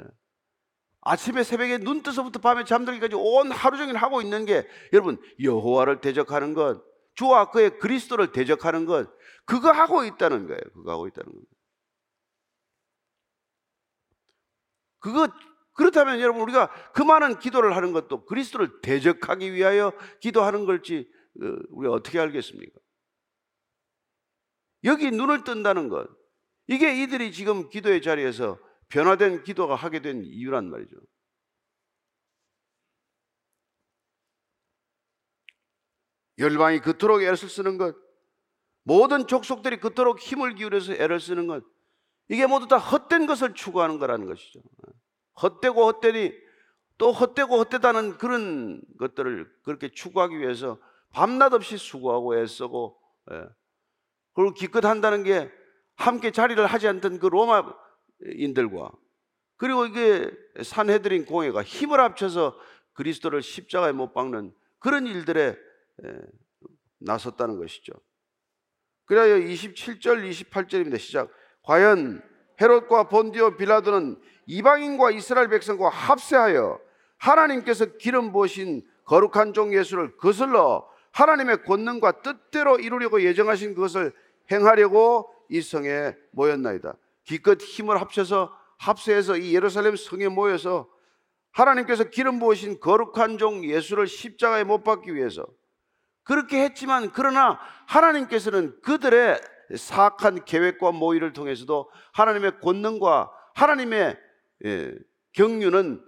아침에 1.02 1.44
새벽에 1.44 1.78
눈 1.80 2.04
떠서부터 2.04 2.40
밤에 2.40 2.66
잠들기까지 2.66 3.16
온 3.16 3.52
하루 3.52 3.78
종일 3.78 3.96
하고 3.96 4.22
있는 4.22 4.46
게 4.46 4.68
여러분 4.94 5.18
여호와를 5.42 6.02
대적하는 6.02 6.54
것 6.54 6.84
주와 7.16 7.50
그의 7.50 7.80
그리스도를 7.80 8.32
대적하는 8.32 8.86
것 8.86 9.10
그거 9.46 9.72
하고 9.72 10.04
있다는 10.04 10.48
거예요. 10.48 10.62
그거 10.74 10.92
하고 10.92 11.08
있다는 11.08 11.32
겁니다. 11.32 11.61
그거 15.02 15.28
그렇다면 15.74 16.22
여러분 16.22 16.42
우리가 16.42 16.72
그 16.94 17.02
많은 17.02 17.40
기도를 17.40 17.76
하는 17.76 17.92
것도 17.92 18.26
그리스도를 18.26 18.82
대적하기 18.82 19.54
위하여 19.54 19.92
기도하는 20.22 20.66
걸지 20.66 21.12
어, 21.42 21.46
우리가 21.72 21.94
어떻게 21.94 22.20
알겠습니까? 22.20 22.80
여기 24.86 25.12
눈을 25.12 25.44
뜬다는 25.44 25.90
것 25.90 26.10
이게 26.68 27.04
이들이 27.04 27.34
지금 27.34 27.70
기도의 27.70 28.02
자리에서 28.02 28.58
변화된 28.88 29.44
기도가 29.44 29.76
하게 29.76 30.02
된 30.02 30.24
이유란 30.24 30.70
말이죠. 30.70 30.96
열방이 36.38 36.80
그토록 36.80 37.22
애를 37.22 37.38
쓰는 37.38 37.78
것, 37.78 37.96
모든 38.84 39.28
족속들이 39.28 39.78
그토록 39.78 40.20
힘을 40.20 40.56
기울여서 40.56 40.94
애를 40.94 41.20
쓰는 41.20 41.48
것, 41.48 41.64
이게 42.32 42.48
모두 42.48 42.66
다 42.66 42.78
헛된 42.78 43.26
것을 43.26 43.54
추구하는 43.54 44.00
거라는 44.00 44.26
것이죠. 44.26 44.62
헛되고 45.42 45.86
헛되니 45.86 46.34
또 46.98 47.12
헛되고 47.12 47.58
헛되다는 47.58 48.18
그런 48.20 48.82
것들을 49.00 49.52
그렇게 49.64 49.90
추구하기 49.90 50.40
위해서 50.40 50.80
밤낮 51.12 51.54
없이 51.54 51.76
수고하고 51.78 52.38
애쓰고, 52.38 52.98
예. 53.32 53.44
그리고 54.34 54.54
기껏 54.54 54.86
한다는 54.86 55.24
게 55.24 55.52
함께 55.96 56.32
자리를 56.32 56.66
하지 56.66 56.88
않던 56.88 57.20
그 57.20 57.26
로마인들과 57.28 58.92
그리고 59.58 59.86
이게 59.86 60.32
산헤드린 60.64 61.26
공회가 61.26 61.62
힘을 61.62 62.00
합쳐서 62.00 62.58
그리스도를 62.94 63.42
십자가에 63.42 63.92
못 63.92 64.14
박는 64.14 64.54
그런 64.80 65.06
일들에 65.06 65.58
나섰다는 67.00 67.60
것이죠. 67.60 67.92
그래야 69.04 69.38
27절, 69.38 70.30
28절입니다. 70.32 70.98
시작. 70.98 71.30
과연 71.64 72.22
헤롯과 72.60 73.10
본디오 73.10 73.58
빌라도는 73.58 74.20
이방인과 74.46 75.12
이스라엘 75.12 75.48
백성과 75.50 75.90
합세하여 75.90 76.80
하나님께서 77.18 77.98
기름 77.98 78.32
부으신 78.32 78.84
거룩한 79.06 79.54
종 79.54 79.74
예수를 79.74 80.18
거슬러 80.18 80.88
하나님의 81.12 81.64
권능과 81.64 82.22
뜻대로 82.22 82.80
이루려고 82.80 83.22
예정하신 83.22 83.76
그것을 83.76 84.14
행하려고 84.52 85.34
이 85.50 85.62
성에 85.62 86.16
모였나이다. 86.32 86.94
기껏 87.24 87.62
힘을 87.62 88.00
합쳐서 88.00 88.56
합세해서 88.78 89.38
이 89.38 89.54
예루살렘 89.54 89.96
성에 89.96 90.28
모여서 90.30 90.90
하나님께서 91.52 92.06
기름 92.06 92.40
부으신 92.40 92.80
거룩한 92.80 93.38
종 93.38 93.64
예수를 93.66 94.08
십자가에 94.08 94.64
못 94.64 94.84
박기 94.84 95.14
위해서 95.14 95.46
그렇게 96.24 96.64
했지만 96.64 97.12
그러나 97.14 97.60
하나님께서는 97.88 98.80
그들의 98.82 99.40
사악한 99.76 100.46
계획과 100.46 100.92
모의를 100.92 101.34
통해서도 101.34 101.92
하나님의 102.14 102.60
권능과 102.60 103.32
하나님의 103.56 104.18
예, 104.66 104.96
경륜은 105.34 106.04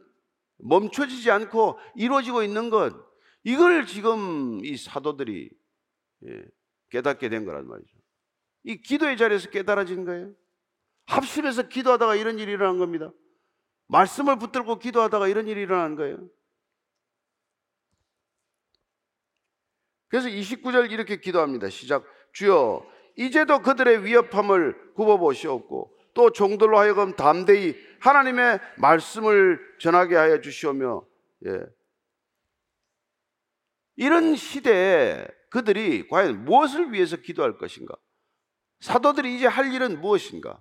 멈춰지지 0.58 1.32
않고 1.32 1.80
이루어지고 1.96 2.44
있는 2.44 2.70
것 2.70 2.94
이걸 3.44 3.86
지금 3.86 4.64
이 4.64 4.78
사도들이 4.78 5.50
예, 6.28 6.44
깨닫게 6.90 7.30
된 7.30 7.46
거란 7.46 7.68
말이죠. 7.68 7.98
이 8.64 8.82
기도의 8.82 9.18
자리에서 9.18 9.50
깨달아진 9.50 10.06
거예요. 10.06 10.34
합심해서 11.06 11.68
기도하다가 11.68 12.16
이런 12.16 12.40
일이 12.40 12.52
일어난 12.54 12.78
겁니다. 12.78 13.12
말씀을 13.88 14.40
붙들고 14.40 14.80
기도하다가 14.80 15.28
이런 15.28 15.48
일이 15.48 15.62
일어난 15.62 15.96
거예요. 15.96 16.30
그래서 20.08 20.30
29절 20.30 20.92
이렇게 20.92 21.20
기도합니다. 21.20 21.70
시작. 21.70 22.06
주여, 22.34 22.86
이제도 23.16 23.60
그들의 23.60 24.06
위협함을 24.06 24.94
굽어보시옵고 24.96 25.98
또 26.14 26.32
종들로 26.32 26.78
하여금 26.78 27.16
담대히 27.16 27.76
하나님의 28.00 28.60
말씀을 28.78 29.60
전하게 29.80 30.16
하여 30.16 30.42
주시오며 30.42 31.06
예. 31.48 31.60
이런 33.96 34.36
시대에 34.36 35.28
그들이 35.50 36.08
과연 36.08 36.46
무엇을 36.46 36.94
위해서 36.94 37.18
기도할 37.18 37.58
것인가? 37.58 37.96
사도들이 38.80 39.36
이제 39.36 39.48
할 39.48 39.74
일은 39.74 40.02
무엇인가? 40.02 40.60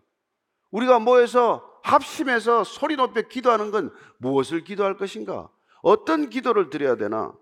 우리가 0.70 0.98
모여서 0.98 1.68
합심해서 1.82 2.64
소리 2.64 2.96
높여 2.96 3.22
기도하는 3.22 3.70
건 3.70 3.92
무엇을 4.18 4.64
기도할 4.64 4.96
것인가? 4.96 5.50
어떤 5.82 6.30
기도를 6.30 6.70
드려야 6.70 6.96
되나? 6.96 7.34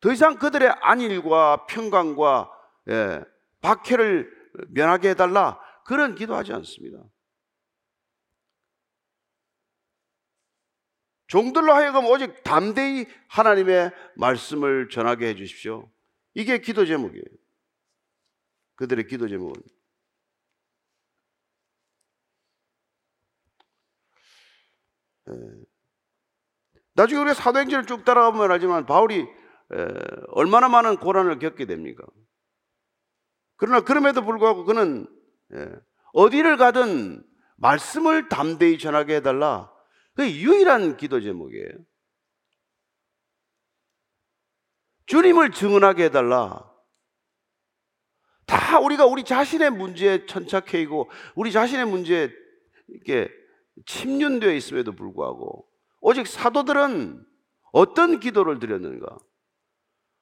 더 0.00 0.12
이상 0.12 0.38
그들의 0.38 0.68
안일과 0.80 1.66
평강과 1.66 2.50
예, 2.88 3.24
박해를 3.60 4.30
면하게 4.70 5.10
해달라 5.10 5.60
그런 5.84 6.14
기도하지 6.14 6.52
않습니다. 6.52 7.02
종들로 11.26 11.74
하여금 11.74 12.06
오직 12.06 12.42
담대히 12.42 13.06
하나님의 13.28 13.90
말씀을 14.16 14.88
전하게 14.88 15.28
해주십시오. 15.28 15.90
이게 16.34 16.58
기도 16.58 16.86
제목이에요. 16.86 17.24
그들의 18.76 19.06
기도 19.06 19.28
제목은. 19.28 19.52
예. 25.30 25.34
나중에 26.94 27.20
우리가 27.20 27.34
사도행전을 27.34 27.86
쭉 27.86 28.04
따라가보면 28.04 28.50
알지만 28.50 28.86
바울이 28.86 29.26
얼마나 30.28 30.68
많은 30.68 30.96
고난을 30.96 31.38
겪게 31.38 31.66
됩니까? 31.66 32.04
그러나 33.58 33.80
그럼에도 33.80 34.24
불구하고 34.24 34.64
그는 34.64 35.06
예, 35.52 35.68
어디를 36.14 36.56
가든 36.56 37.22
말씀을 37.56 38.28
담대히 38.28 38.78
전하게 38.78 39.16
해달라. 39.16 39.70
그 40.14 40.28
유일한 40.30 40.96
기도 40.96 41.20
제목이에요. 41.20 41.68
주님을 45.06 45.50
증언하게 45.50 46.04
해달라. 46.04 46.72
다 48.46 48.78
우리가 48.78 49.06
우리 49.06 49.24
자신의 49.24 49.70
문제에 49.70 50.26
천착해이고 50.26 51.10
우리 51.34 51.52
자신의 51.52 51.86
문제에 51.86 52.30
이렇게 52.88 53.30
침륜되어 53.86 54.52
있음에도 54.52 54.92
불구하고 54.92 55.68
오직 56.00 56.26
사도들은 56.26 57.24
어떤 57.72 58.20
기도를 58.20 58.58
드렸는가? 58.60 59.18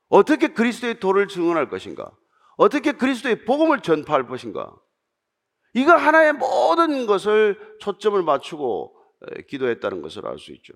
어떻게 0.09 0.49
그리스도의 0.49 1.01
도를 1.01 1.29
증언할 1.29 1.69
것인가? 1.69 2.11
어떻게 2.57 2.93
그리스도의 2.93 3.45
복음을 3.45 3.81
전파할 3.81 4.27
것인가? 4.27 4.75
이거 5.75 5.95
하나의 5.95 6.33
모든 6.33 7.07
것을 7.07 7.77
초점을 7.81 8.21
맞추고 8.23 8.97
기도했다는 9.49 10.03
것을 10.03 10.27
알 10.27 10.39
수 10.39 10.53
있죠. 10.53 10.73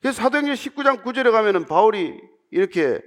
그래서 0.00 0.22
사도행전 0.22 0.54
19장 0.54 1.02
9절에 1.02 1.32
가면은 1.32 1.66
바울이 1.66 2.20
이렇게 2.50 3.00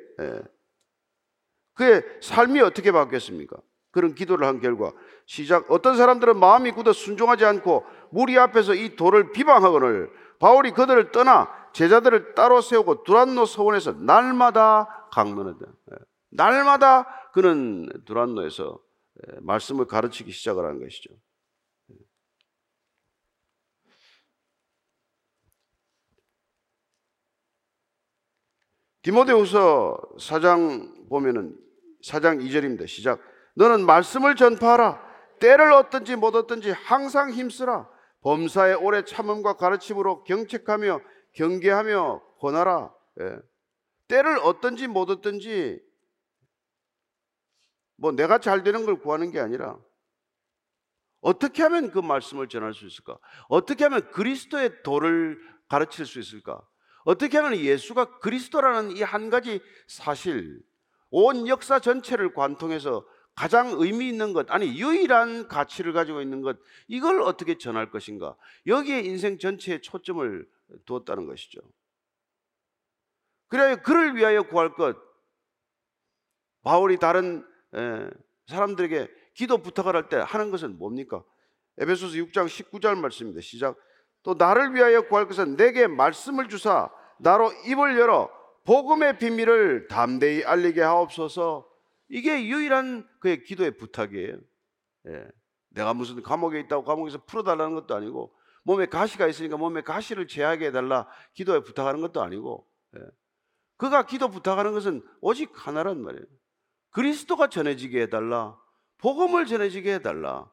그의 1.73 2.03
삶이 2.21 2.59
어떻게 2.61 2.91
바뀌었습니까? 2.91 3.57
그런 3.91 4.15
기도를 4.15 4.47
한 4.47 4.59
결과 4.59 4.91
시작 5.25 5.69
어떤 5.69 5.97
사람들은 5.97 6.39
마음이 6.39 6.71
굳어 6.71 6.93
순종하지 6.93 7.45
않고 7.45 7.85
무리 8.09 8.37
앞에서 8.39 8.73
이 8.73 8.95
돌을 8.95 9.31
비방하거늘 9.31 10.11
바울이 10.39 10.71
그들을 10.71 11.11
떠나 11.11 11.49
제자들을 11.73 12.33
따로 12.35 12.61
세우고 12.61 13.03
두란노 13.03 13.45
서원에서 13.45 13.93
날마다 13.93 15.07
강론한다. 15.11 15.65
예. 16.31 16.35
날마다 16.35 17.31
그는 17.33 17.89
두란노에서 18.05 18.79
예, 19.27 19.39
말씀을 19.41 19.85
가르치기 19.85 20.31
시작을 20.31 20.65
하는 20.65 20.79
것이죠. 20.81 21.13
예. 21.91 21.95
디모데후서 29.03 29.99
4장 30.17 31.09
보면은 31.09 31.57
4장 32.03 32.41
2절입니다. 32.41 32.87
시작. 32.87 33.19
너는 33.55 33.85
말씀을 33.85 34.35
전파하라. 34.35 35.11
때를 35.39 35.73
얻든지 35.73 36.15
못 36.15 36.35
얻든지 36.35 36.71
항상 36.71 37.31
힘쓰라. 37.31 37.89
범사의 38.21 38.75
오래 38.75 39.03
참음과 39.03 39.53
가르침으로 39.53 40.23
경책하며 40.23 41.01
경계하며 41.33 42.21
권하라. 42.39 42.93
예. 43.21 43.39
때를 44.07 44.37
얻든지 44.39 44.87
못 44.87 45.09
얻든지 45.09 45.90
뭐 48.01 48.11
내가 48.11 48.39
잘 48.39 48.63
되는 48.63 48.83
걸 48.83 48.99
구하는 48.99 49.29
게 49.29 49.39
아니라 49.39 49.77
어떻게 51.21 51.61
하면 51.61 51.91
그 51.91 51.99
말씀을 51.99 52.49
전할 52.49 52.73
수 52.73 52.87
있을까? 52.87 53.19
어떻게 53.47 53.83
하면 53.83 54.09
그리스도의 54.09 54.81
도를 54.81 55.39
가르칠 55.69 56.07
수 56.07 56.19
있을까? 56.19 56.59
어떻게 57.05 57.37
하면 57.37 57.55
예수가 57.57 58.17
그리스도라는 58.19 58.97
이 58.97 59.03
한 59.03 59.29
가지 59.29 59.61
사실, 59.87 60.59
온 61.11 61.47
역사 61.47 61.79
전체를 61.79 62.33
관통해서 62.33 63.05
가장 63.35 63.67
의미 63.79 64.09
있는 64.09 64.33
것, 64.33 64.49
아니 64.49 64.79
유일한 64.79 65.47
가치를 65.47 65.93
가지고 65.93 66.21
있는 66.21 66.41
것, 66.41 66.57
이걸 66.87 67.21
어떻게 67.21 67.59
전할 67.59 67.91
것인가? 67.91 68.35
여기에 68.65 69.01
인생 69.01 69.37
전체에 69.37 69.79
초점을 69.81 70.47
두었다는 70.85 71.27
것이죠. 71.27 71.61
그래야 73.47 73.75
그를 73.75 74.15
위하여 74.15 74.41
구할 74.41 74.73
것, 74.73 74.97
바울이 76.63 76.97
다른 76.97 77.39
에, 77.41 77.50
사람들에게 78.47 79.09
기도 79.33 79.57
부탁을 79.59 79.95
할 79.95 80.09
때 80.09 80.17
하는 80.17 80.51
것은 80.51 80.77
뭡니까? 80.77 81.23
에베소서 81.77 82.15
6장 82.15 82.47
19절 82.47 82.97
말씀입니다. 82.97 83.41
시작. 83.41 83.77
또 84.23 84.35
나를 84.35 84.73
위하여 84.75 85.07
구할 85.07 85.27
것은 85.27 85.55
내게 85.55 85.87
말씀을 85.87 86.49
주사 86.49 86.89
나로 87.19 87.51
입을 87.65 87.97
열어 87.97 88.29
복음의 88.65 89.17
비밀을 89.17 89.87
담대히 89.87 90.43
알리게 90.43 90.81
하옵소서. 90.81 91.67
이게 92.09 92.45
유일한 92.45 93.07
그의 93.19 93.43
기도의 93.43 93.77
부탁이에요. 93.77 94.37
예. 95.07 95.27
내가 95.69 95.93
무슨 95.93 96.21
감옥에 96.21 96.59
있다고 96.59 96.83
감옥에서 96.83 97.23
풀어달라는 97.25 97.73
것도 97.75 97.95
아니고 97.95 98.35
몸에 98.63 98.85
가시가 98.85 99.27
있으니까 99.27 99.57
몸에 99.57 99.81
가시를 99.81 100.27
제하게 100.27 100.67
해달라 100.67 101.07
기도에 101.33 101.61
부탁하는 101.61 102.01
것도 102.01 102.21
아니고 102.21 102.67
예. 102.97 103.01
그가 103.77 104.05
기도 104.05 104.29
부탁하는 104.29 104.73
것은 104.73 105.01
오직 105.21 105.49
하나란 105.55 106.01
말이에요. 106.01 106.25
그리스도가 106.91 107.47
전해지게 107.47 108.01
해달라. 108.03 108.59
복음을 108.97 109.45
전해지게 109.45 109.95
해달라. 109.95 110.51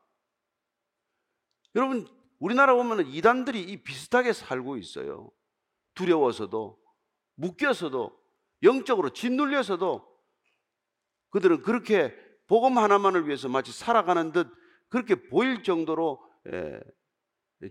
여러분 1.75 2.07
우리나라 2.39 2.75
보면 2.75 3.07
이단들이 3.07 3.63
이 3.63 3.83
비슷하게 3.83 4.33
살고 4.33 4.77
있어요. 4.79 5.31
두려워서도 5.95 6.79
묶여서도 7.35 8.19
영적으로 8.63 9.11
짓눌려서도 9.11 10.07
그들은 11.31 11.63
그렇게 11.63 12.17
복음 12.47 12.79
하나만을 12.79 13.27
위해서 13.27 13.49
마치 13.49 13.73
살아가는 13.73 14.33
듯 14.33 14.49
그렇게 14.89 15.15
보일 15.29 15.63
정도로 15.63 16.25
예, 16.51 16.81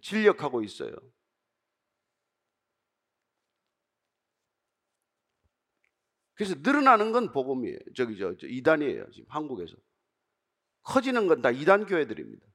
진력하고 0.02 0.62
있어요. 0.64 0.94
그래서 6.38 6.56
늘어나는 6.60 7.12
건 7.12 7.32
복음이에요. 7.32 7.80
저기 7.96 8.18
저, 8.18 8.38
저 8.38 8.48
이단이에요. 8.48 9.10
지금 9.12 9.26
한국에서 9.30 9.76
커지는 10.84 11.28
건 11.28 11.42
다 11.42 11.50
이단 11.52 11.88
교회들입니다. 11.88 12.46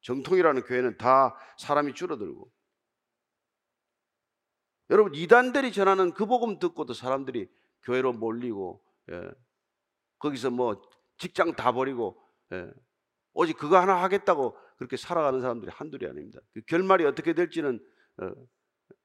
정통이라는 0.00 0.62
교회는 0.62 0.96
다 0.98 1.36
사람이 1.58 1.94
줄어들고 1.94 2.50
여러분 4.90 5.14
이단들이 5.14 5.72
전하는 5.72 6.12
그 6.12 6.26
복음 6.26 6.58
듣고도 6.58 6.94
사람들이 6.94 7.48
교회로 7.82 8.12
몰리고 8.14 8.84
예. 9.10 9.30
거기서 10.18 10.50
뭐 10.50 10.80
직장 11.18 11.54
다 11.56 11.72
버리고 11.72 12.20
예. 12.52 12.70
오직 13.32 13.56
그거 13.56 13.78
하나 13.78 14.02
하겠다고 14.02 14.56
그렇게 14.76 14.96
살아가는 14.96 15.40
사람들이 15.40 15.70
한둘이 15.70 16.06
아닙니다. 16.06 16.40
그 16.52 16.62
결말이 16.62 17.04
어떻게 17.04 17.34
될지는 17.34 17.80
어, 18.18 18.32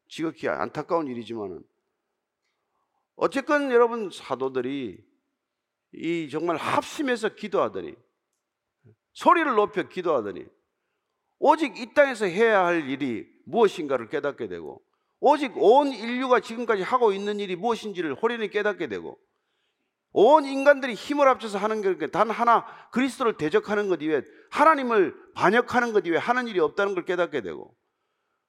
지극히 0.08 0.48
안타까운 0.48 1.08
일이지만은 1.08 1.62
어쨌건 3.22 3.70
여러분 3.72 4.10
사도들이 4.10 4.98
이 5.92 6.30
정말 6.32 6.56
합심해서 6.56 7.36
기도하더니 7.36 7.94
소리를 9.12 9.56
높여 9.56 9.84
기도하더니 9.84 10.46
오직 11.38 11.78
이 11.78 11.94
땅에서 11.94 12.26
해야 12.26 12.66
할 12.66 12.90
일이 12.90 13.28
무엇인가를 13.46 14.08
깨닫게 14.08 14.48
되고 14.48 14.82
오직 15.20 15.52
온 15.58 15.92
인류가 15.92 16.40
지금까지 16.40 16.82
하고 16.84 17.12
있는 17.12 17.42
일이 17.42 17.58
무엇인지를 17.58 18.14
호련히 18.16 18.50
깨닫게 18.50 18.88
되고 18.88 19.20
온 20.14 20.46
인간들이 20.46 20.94
힘을 20.94 21.28
합쳐서 21.28 21.58
하는 21.58 21.82
게단 21.98 22.30
하나 22.30 22.66
그리스도를 22.92 23.36
대적하는 23.36 23.90
것 23.90 24.02
이외에 24.02 24.22
하나님을 24.50 25.14
반역하는 25.36 25.92
것 25.92 26.08
이외에 26.08 26.20
하는 26.20 26.48
일이 26.48 26.62
없다는 26.62 26.96
걸 26.96 27.04
깨닫게 27.04 27.42
되고 27.42 27.76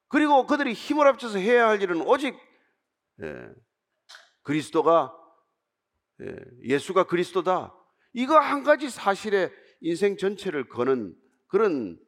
그리고 0.06 0.46
그들이 0.46 0.74
힘을 0.74 1.09
합쳐서 1.09 1.38
해야 1.38 1.68
할 1.68 1.83
일은 1.83 2.02
오직 2.02 2.37
예, 3.20 3.48
그리스도가 4.42 5.16
예, 6.22 6.37
예수가 6.62 7.05
그리스도다. 7.05 7.74
이거 8.12 8.38
한 8.38 8.62
가지 8.62 8.90
사실에 8.90 9.50
인생 9.81 10.16
전체를 10.16 10.68
거는 10.68 11.16
그런 11.46 11.98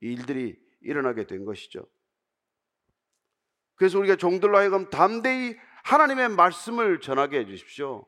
일들이 0.00 0.58
일어나게 0.80 1.26
된 1.26 1.44
것이죠. 1.44 1.86
그래서 3.76 3.98
우리가 3.98 4.16
종들로 4.16 4.56
하여금 4.56 4.90
담대히 4.90 5.56
하나님의 5.84 6.30
말씀을 6.30 7.00
전하게 7.00 7.40
해 7.40 7.46
주십시오. 7.46 8.06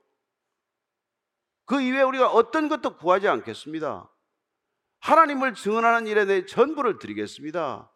그 1.65 1.81
이외에 1.81 2.03
우리가 2.03 2.31
어떤 2.31 2.69
것도 2.69 2.99
구하지 2.99 3.29
않겠습니다. 3.29 4.11
하나님을 5.01 5.55
증언하는 5.55 6.07
일에 6.07 6.27
대해 6.27 6.47
전부를 6.47 6.99
드리겠습니다. 6.99 7.91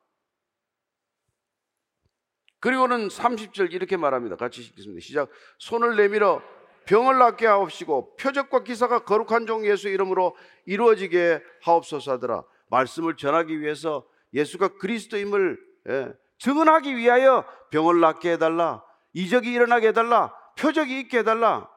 그리고는 2.60 3.08
30절 3.08 3.72
이렇게 3.72 3.96
말합니다. 3.96 4.36
같이 4.36 4.62
읽겠습니다. 4.62 5.00
시작. 5.00 5.30
손을 5.58 5.96
내밀어 5.96 6.42
병을 6.86 7.18
낫게 7.18 7.46
하옵시고 7.46 8.16
표적과 8.16 8.64
기사가 8.64 9.04
거룩한 9.04 9.46
종 9.46 9.66
예수 9.66 9.88
이름으로 9.88 10.36
이루어지게 10.64 11.42
하옵소서 11.62 12.12
하더라. 12.12 12.44
말씀을 12.70 13.16
전하기 13.16 13.60
위해서 13.60 14.06
예수가 14.32 14.78
그리스도임을 14.78 15.58
예, 15.88 16.12
증언하기 16.38 16.96
위하여 16.96 17.44
병을 17.70 18.00
낫게 18.00 18.32
해달라. 18.32 18.82
이적이 19.12 19.52
일어나게 19.52 19.88
해달라. 19.88 20.34
표적이 20.58 21.00
있게 21.00 21.18
해달라. 21.18 21.68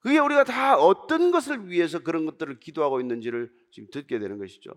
그게 0.00 0.18
우리가 0.18 0.44
다 0.44 0.76
어떤 0.76 1.30
것을 1.30 1.70
위해서 1.70 2.00
그런 2.00 2.26
것들을 2.26 2.60
기도하고 2.60 3.00
있는지를 3.00 3.50
지금 3.70 3.88
듣게 3.90 4.18
되는 4.18 4.38
것이죠. 4.38 4.70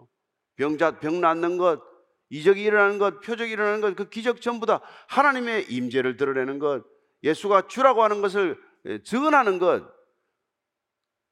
병자 0.56 1.00
병 1.00 1.20
낫는 1.20 1.58
것, 1.58 1.82
이적이 2.30 2.64
일어나는 2.64 2.98
것, 2.98 3.22
표적이 3.22 3.52
일어나는 3.52 3.82
것, 3.82 3.96
그 3.96 4.10
기적 4.10 4.42
전부 4.42 4.66
다 4.66 4.82
하나님의 5.08 5.72
임재를 5.72 6.18
드러내는 6.18 6.60
것, 6.60 6.84
예수가 7.24 7.68
주라고 7.68 8.04
하는 8.04 8.22
것을 8.22 8.58
증언하는 9.04 9.60
것, 9.60 9.84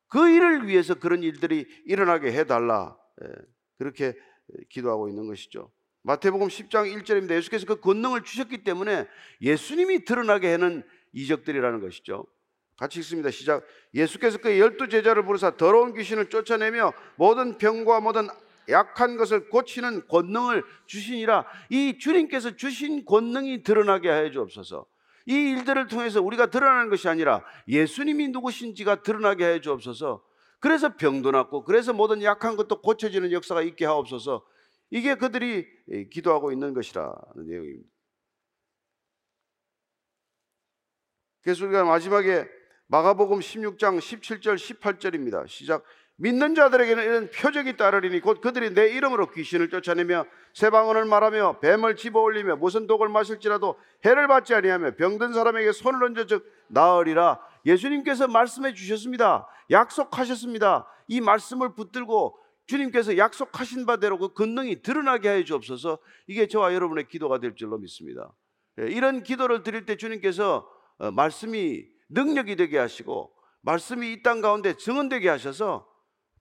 그 0.08 0.30
일을 0.30 0.68
위해서 0.68 0.94
그런 0.96 1.24
일들이 1.24 1.66
일어나게 1.86 2.32
해달라. 2.32 2.98
그렇게 3.78 4.14
기도하고 4.70 5.10
있는 5.10 5.28
것이죠. 5.28 5.72
마태복음 6.04 6.48
10장 6.48 7.04
1절입니다. 7.04 7.36
예수께서 7.36 7.66
그 7.66 7.80
권능을 7.80 8.24
주셨기 8.24 8.64
때문에 8.64 9.08
예수님이 9.42 10.06
드러나게 10.06 10.52
하는 10.52 10.84
이적들이라는 11.14 11.82
것이죠. 11.82 12.26
같이 12.78 13.00
읽습니다. 13.00 13.32
시작. 13.32 13.66
예수께서 13.94 14.38
그 14.38 14.60
열두 14.60 14.90
제자를 14.90 15.26
부르사 15.26 15.58
더러운 15.58 15.94
귀신을 15.94 16.30
쫓아내며 16.30 16.94
모든 17.16 17.58
병과 17.58 18.02
모든 18.02 18.28
약한 18.70 19.18
것을 19.18 19.50
고치는 19.50 20.08
권능을 20.08 20.64
주시니라. 20.86 21.46
이 21.70 21.98
주님께서 22.00 22.56
주신 22.56 23.06
권능이 23.06 23.64
드러나게 23.64 24.10
하여 24.10 24.32
주옵소서. 24.32 24.86
이 25.28 25.34
일들을 25.34 25.88
통해서 25.88 26.22
우리가 26.22 26.48
드러나는 26.48 26.90
것이 26.90 27.08
아니라 27.08 27.44
예수님이 27.68 28.30
누구신지가 28.30 29.02
드러나게 29.02 29.44
하여 29.44 29.60
주옵소서. 29.60 30.24
그래서 30.60 30.96
병도 30.96 31.32
낫고 31.32 31.64
그래서 31.64 31.94
모든 31.94 32.24
약한 32.24 32.56
것도 32.56 32.82
고쳐지는 32.82 33.32
역사가 33.32 33.62
있게 33.62 33.86
하옵소서. 33.86 34.46
이게 34.92 35.16
그들이 35.16 35.66
기도하고 36.12 36.52
있는 36.52 36.74
것이라는 36.74 37.14
내용입니다. 37.48 37.90
그래서 41.42 41.66
우리가 41.66 41.84
마지막에 41.84 42.48
마가복음 42.88 43.40
16장 43.40 44.00
17절 44.00 44.56
18절입니다. 44.56 45.48
시작. 45.48 45.84
믿는 46.18 46.56
자들에게는 46.56 47.04
이런 47.04 47.30
표적이 47.30 47.76
따르리니 47.76 48.22
곧 48.22 48.40
그들이 48.40 48.74
내 48.74 48.88
이름으로 48.90 49.32
귀신을 49.32 49.70
쫓아내며 49.70 50.26
새 50.54 50.70
방언을 50.70 51.06
말하며 51.06 51.60
뱀을 51.60 51.98
집어올리며 51.98 52.56
무슨 52.56 52.88
독을 52.88 53.10
마실지라도 53.10 53.78
해를 54.06 54.28
받지 54.28 54.54
아니하며 54.56 54.96
병든 54.96 55.34
사람에게 55.34 55.74
손을 55.74 56.04
얹어 56.04 56.26
즉 56.26 56.46
나으리라 56.70 57.40
예수님께서 57.66 58.28
말씀해 58.28 58.74
주셨습니다. 58.74 59.48
약속하셨습니다. 59.72 60.88
이 61.08 61.20
말씀을 61.20 61.76
붙들고 61.76 62.40
주님께서 62.68 63.18
약속하신 63.18 63.86
바대로 63.86 64.18
그 64.18 64.34
권능이 64.34 64.82
드러나게 64.82 65.28
하여 65.28 65.44
주옵소서. 65.44 66.00
이게 66.28 66.48
저와 66.48 66.74
여러분의 66.74 67.08
기도가 67.08 67.40
될 67.40 67.56
줄로 67.56 67.78
믿습니다. 67.78 68.32
예, 68.80 68.88
이런 68.88 69.22
기도를 69.22 69.64
드릴 69.64 69.86
때 69.86 69.98
주님께서 69.98 70.68
어, 70.98 71.12
말씀이 71.12 71.84
능력이 72.10 72.56
되게 72.56 72.78
하시고 72.78 73.32
말씀이 73.62 74.14
이 74.14 74.24
땅 74.24 74.42
가운데 74.42 74.74
증언되게 74.78 75.28
하셔서 75.28 75.86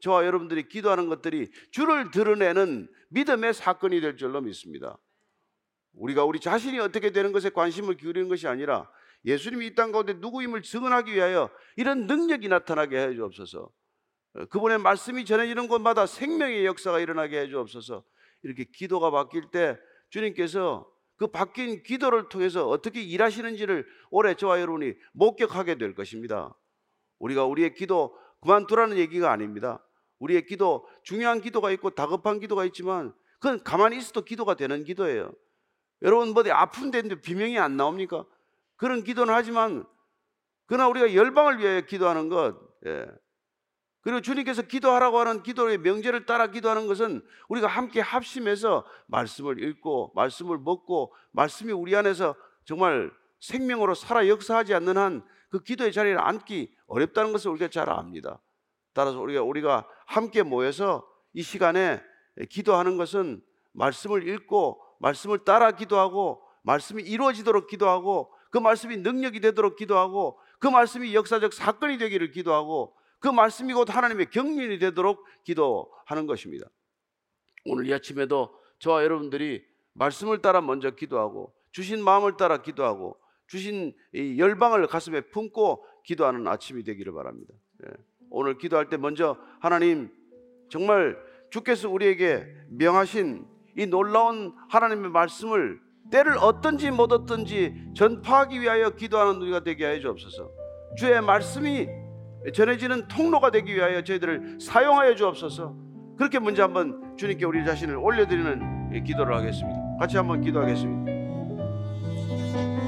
저와 0.04 0.26
여러분들이 0.26 0.68
기도하는 0.68 1.08
것들이 1.08 1.50
주를 1.70 2.10
드러내는 2.10 2.88
믿음의 3.08 3.54
사건이 3.54 4.02
될 4.02 4.18
줄로 4.18 4.42
믿습니다. 4.42 4.98
우리가 5.94 6.24
우리 6.24 6.40
자신이 6.40 6.78
어떻게 6.78 7.10
되는 7.10 7.32
것에 7.32 7.48
관심을 7.48 7.96
기울이는 7.96 8.28
것이 8.28 8.46
아니라 8.46 8.90
예수님이 9.24 9.68
이 9.68 9.74
땅 9.74 9.92
가운데 9.92 10.12
누구임을 10.12 10.60
증언하기 10.60 11.14
위하여 11.14 11.48
이런 11.76 12.06
능력이 12.06 12.48
나타나게 12.48 12.98
해 12.98 13.14
주옵소서. 13.14 13.70
어, 14.34 14.44
그분의 14.46 14.78
말씀이 14.78 15.24
전해지는 15.24 15.68
곳마다 15.68 16.04
생명의 16.04 16.66
역사가 16.66 17.00
일어나게 17.00 17.40
해 17.40 17.48
주옵소서. 17.48 18.04
이렇게 18.42 18.64
기도가 18.64 19.10
바뀔 19.10 19.50
때 19.50 19.78
주님께서 20.10 20.86
그 21.16 21.28
바뀐 21.28 21.82
기도를 21.82 22.28
통해서 22.28 22.68
어떻게 22.68 23.00
일하시는지를 23.00 23.86
올해 24.10 24.34
저와 24.34 24.60
여러분이 24.60 24.92
목격하게 25.14 25.76
될 25.76 25.94
것입니다. 25.94 26.54
우리가 27.20 27.46
우리의 27.46 27.74
기도 27.74 28.14
그만두라는 28.42 28.98
얘기가 28.98 29.32
아닙니다. 29.32 29.82
우리의 30.24 30.46
기도 30.46 30.86
중요한 31.02 31.40
기도가 31.40 31.70
있고 31.72 31.90
다급한 31.90 32.40
기도가 32.40 32.64
있지만 32.66 33.14
그건 33.38 33.62
가만히 33.62 33.98
있어도 33.98 34.24
기도가 34.24 34.54
되는 34.54 34.84
기도예요. 34.84 35.32
여러분 36.02 36.30
뭐 36.30 36.42
아픈 36.50 36.90
데인데 36.90 37.20
비명이 37.20 37.58
안 37.58 37.76
나옵니까? 37.76 38.24
그런 38.76 39.04
기도는 39.04 39.32
하지만 39.32 39.84
그러나 40.66 40.88
우리가 40.88 41.14
열방을 41.14 41.58
위하여 41.58 41.80
기도하는 41.82 42.28
것 42.28 42.56
예. 42.86 43.06
그리고 44.00 44.20
주님께서 44.20 44.62
기도하라고 44.62 45.18
하는 45.18 45.42
기도의 45.42 45.78
명제를 45.78 46.26
따라 46.26 46.48
기도하는 46.48 46.86
것은 46.86 47.22
우리가 47.48 47.68
함께 47.68 48.00
합심해서 48.00 48.84
말씀을 49.06 49.62
읽고 49.62 50.12
말씀을 50.14 50.58
먹고 50.58 51.14
말씀이 51.32 51.72
우리 51.72 51.96
안에서 51.96 52.34
정말 52.66 53.10
생명으로 53.40 53.94
살아 53.94 54.26
역사하지 54.28 54.74
않는 54.74 54.96
한 54.96 55.34
그 55.54 55.62
기도의 55.62 55.92
자리에 55.92 56.16
앉기 56.16 56.74
어렵다는 56.88 57.30
것을 57.30 57.52
우리가 57.52 57.68
잘 57.68 57.88
압니다. 57.88 58.40
따라서 58.94 59.20
우리가 59.20 59.42
우리가 59.42 59.86
함께 60.06 60.42
모여서 60.42 61.06
이 61.32 61.42
시간에 61.42 62.00
기도하는 62.48 62.96
것은 62.96 63.42
말씀을 63.72 64.26
읽고 64.28 64.80
말씀을 65.00 65.40
따라 65.40 65.72
기도하고 65.72 66.42
말씀이 66.62 67.02
이루어지도록 67.02 67.66
기도하고 67.66 68.32
그 68.50 68.58
말씀이 68.58 68.96
능력이 68.98 69.40
되도록 69.40 69.76
기도하고 69.76 70.38
그 70.58 70.68
말씀이 70.68 71.14
역사적 71.14 71.52
사건이 71.52 71.98
되기를 71.98 72.30
기도하고 72.30 72.96
그 73.18 73.28
말씀이 73.28 73.72
곧 73.74 73.94
하나님의 73.94 74.30
경륜이 74.30 74.78
되도록 74.78 75.24
기도하는 75.44 76.26
것입니다. 76.26 76.66
오늘 77.66 77.86
이 77.88 77.92
아침에도 77.92 78.54
저와 78.78 79.02
여러분들이 79.02 79.64
말씀을 79.94 80.40
따라 80.40 80.60
먼저 80.60 80.90
기도하고 80.90 81.54
주신 81.72 82.02
마음을 82.02 82.36
따라 82.36 82.62
기도하고 82.62 83.18
주신 83.46 83.94
이 84.12 84.38
열방을 84.38 84.86
가슴에 84.86 85.22
품고 85.22 85.84
기도하는 86.04 86.46
아침이 86.46 86.84
되기를 86.84 87.12
바랍니다. 87.12 87.54
예. 87.86 87.90
오늘 88.34 88.58
기도할 88.58 88.88
때 88.88 88.96
먼저 88.96 89.36
하나님 89.60 90.10
정말 90.68 91.16
주께서 91.50 91.88
우리에게 91.88 92.44
명하신 92.68 93.46
이 93.78 93.86
놀라운 93.86 94.52
하나님의 94.68 95.10
말씀을 95.10 95.80
때를 96.10 96.36
얻든지 96.38 96.90
못 96.90 97.12
얻든지 97.12 97.92
전파하기 97.94 98.60
위하여 98.60 98.90
기도하는 98.90 99.40
우리가 99.40 99.60
되게 99.62 99.84
하여 99.84 100.00
주옵소서. 100.00 100.50
주의 100.98 101.20
말씀이 101.20 101.88
전해지는 102.52 103.06
통로가 103.06 103.52
되기 103.52 103.72
위하여 103.72 104.02
저희들을 104.02 104.58
사용하여 104.60 105.14
주옵소서. 105.14 105.76
그렇게 106.18 106.40
먼저 106.40 106.64
한번 106.64 107.16
주님께 107.16 107.44
우리 107.44 107.64
자신을 107.64 107.96
올려드리는 107.96 109.04
기도를 109.04 109.34
하겠습니다. 109.36 109.78
같이 110.00 110.16
한번 110.16 110.40
기도하겠습니다. 110.40 111.12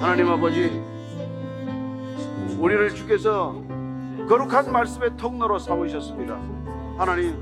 하나님 0.01 0.29
아버지, 0.29 0.71
우리를 2.59 2.91
주께서 2.91 3.66
거룩한 4.29 4.73
말씀의 4.73 5.17
통로로 5.17 5.59
삼으셨습니다. 5.59 6.41
하나님, 6.99 7.37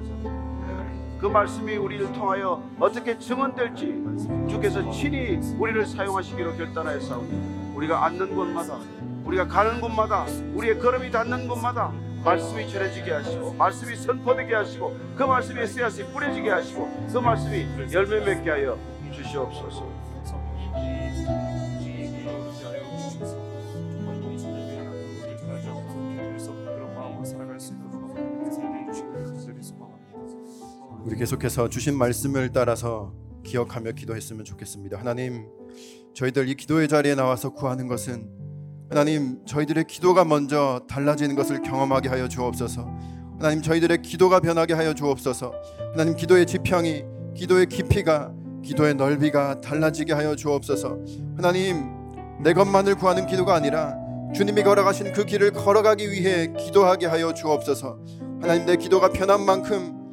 그 1.18 1.26
말씀이 1.26 1.76
우리를 1.76 2.12
통하여 2.12 2.62
어떻게 2.78 3.18
증언될지 3.18 4.04
주께서 4.48 4.90
친히 4.90 5.40
우리를 5.58 5.86
사용하시기로 5.86 6.56
결단하였사오니 6.56 7.74
우리가 7.76 8.04
앉는 8.04 8.34
곳마다 8.34 8.76
우리가 9.24 9.46
가는 9.46 9.80
곳마다 9.80 10.26
우리의 10.54 10.78
걸음이 10.78 11.10
닿는 11.10 11.48
곳마다 11.48 11.92
말씀이 12.24 12.68
전해지게 12.68 13.10
하시고 13.12 13.54
말씀이 13.54 13.96
선포되게 13.96 14.54
하시고 14.54 14.96
그 15.16 15.22
말씀이 15.22 15.66
씨앗이 15.66 16.04
뿌려지게 16.12 16.50
하시고 16.50 17.06
그 17.10 17.18
말씀이 17.18 17.92
열매 17.92 18.20
맺게 18.20 18.50
하여 18.50 18.78
주시옵소서. 19.12 19.86
우리 31.04 31.16
계속해서 31.16 31.68
주신 31.68 31.98
말씀을 31.98 32.50
따라서 32.50 33.12
기억하며 33.44 33.92
기도했으면 33.92 34.42
좋겠습니다. 34.42 34.98
하나님, 34.98 35.46
저희들 36.14 36.48
이 36.48 36.54
기도의 36.54 36.88
자리에 36.88 37.14
나와서 37.14 37.50
구하는 37.50 37.88
것은 37.88 38.26
하나님, 38.88 39.44
저희들의 39.44 39.84
기도가 39.84 40.24
먼저 40.24 40.80
달라지는 40.88 41.36
것을 41.36 41.60
경험하게 41.60 42.08
하여 42.08 42.26
주옵소서. 42.26 42.88
하나님, 43.38 43.60
저희들의 43.60 44.00
기도가 44.00 44.40
변하게 44.40 44.72
하여 44.72 44.94
주옵소서. 44.94 45.52
하나님, 45.92 46.16
기도의 46.16 46.46
지평이, 46.46 47.04
기도의 47.36 47.66
깊이가, 47.66 48.32
기도의 48.62 48.94
넓이가 48.94 49.60
달라지게 49.60 50.14
하여 50.14 50.34
주옵소서. 50.34 51.00
하나님, 51.36 51.84
내 52.42 52.54
것만을 52.54 52.94
구하는 52.94 53.26
기도가 53.26 53.54
아니라 53.54 53.94
주님이 54.34 54.62
걸어가신 54.62 55.12
그 55.12 55.26
길을 55.26 55.52
걸어가기 55.52 56.10
위해 56.10 56.50
기도하게 56.58 57.06
하여 57.06 57.34
주옵소서. 57.34 57.98
하나님, 58.40 58.64
내 58.64 58.76
기도가 58.76 59.10
편한 59.10 59.44
만큼 59.44 60.03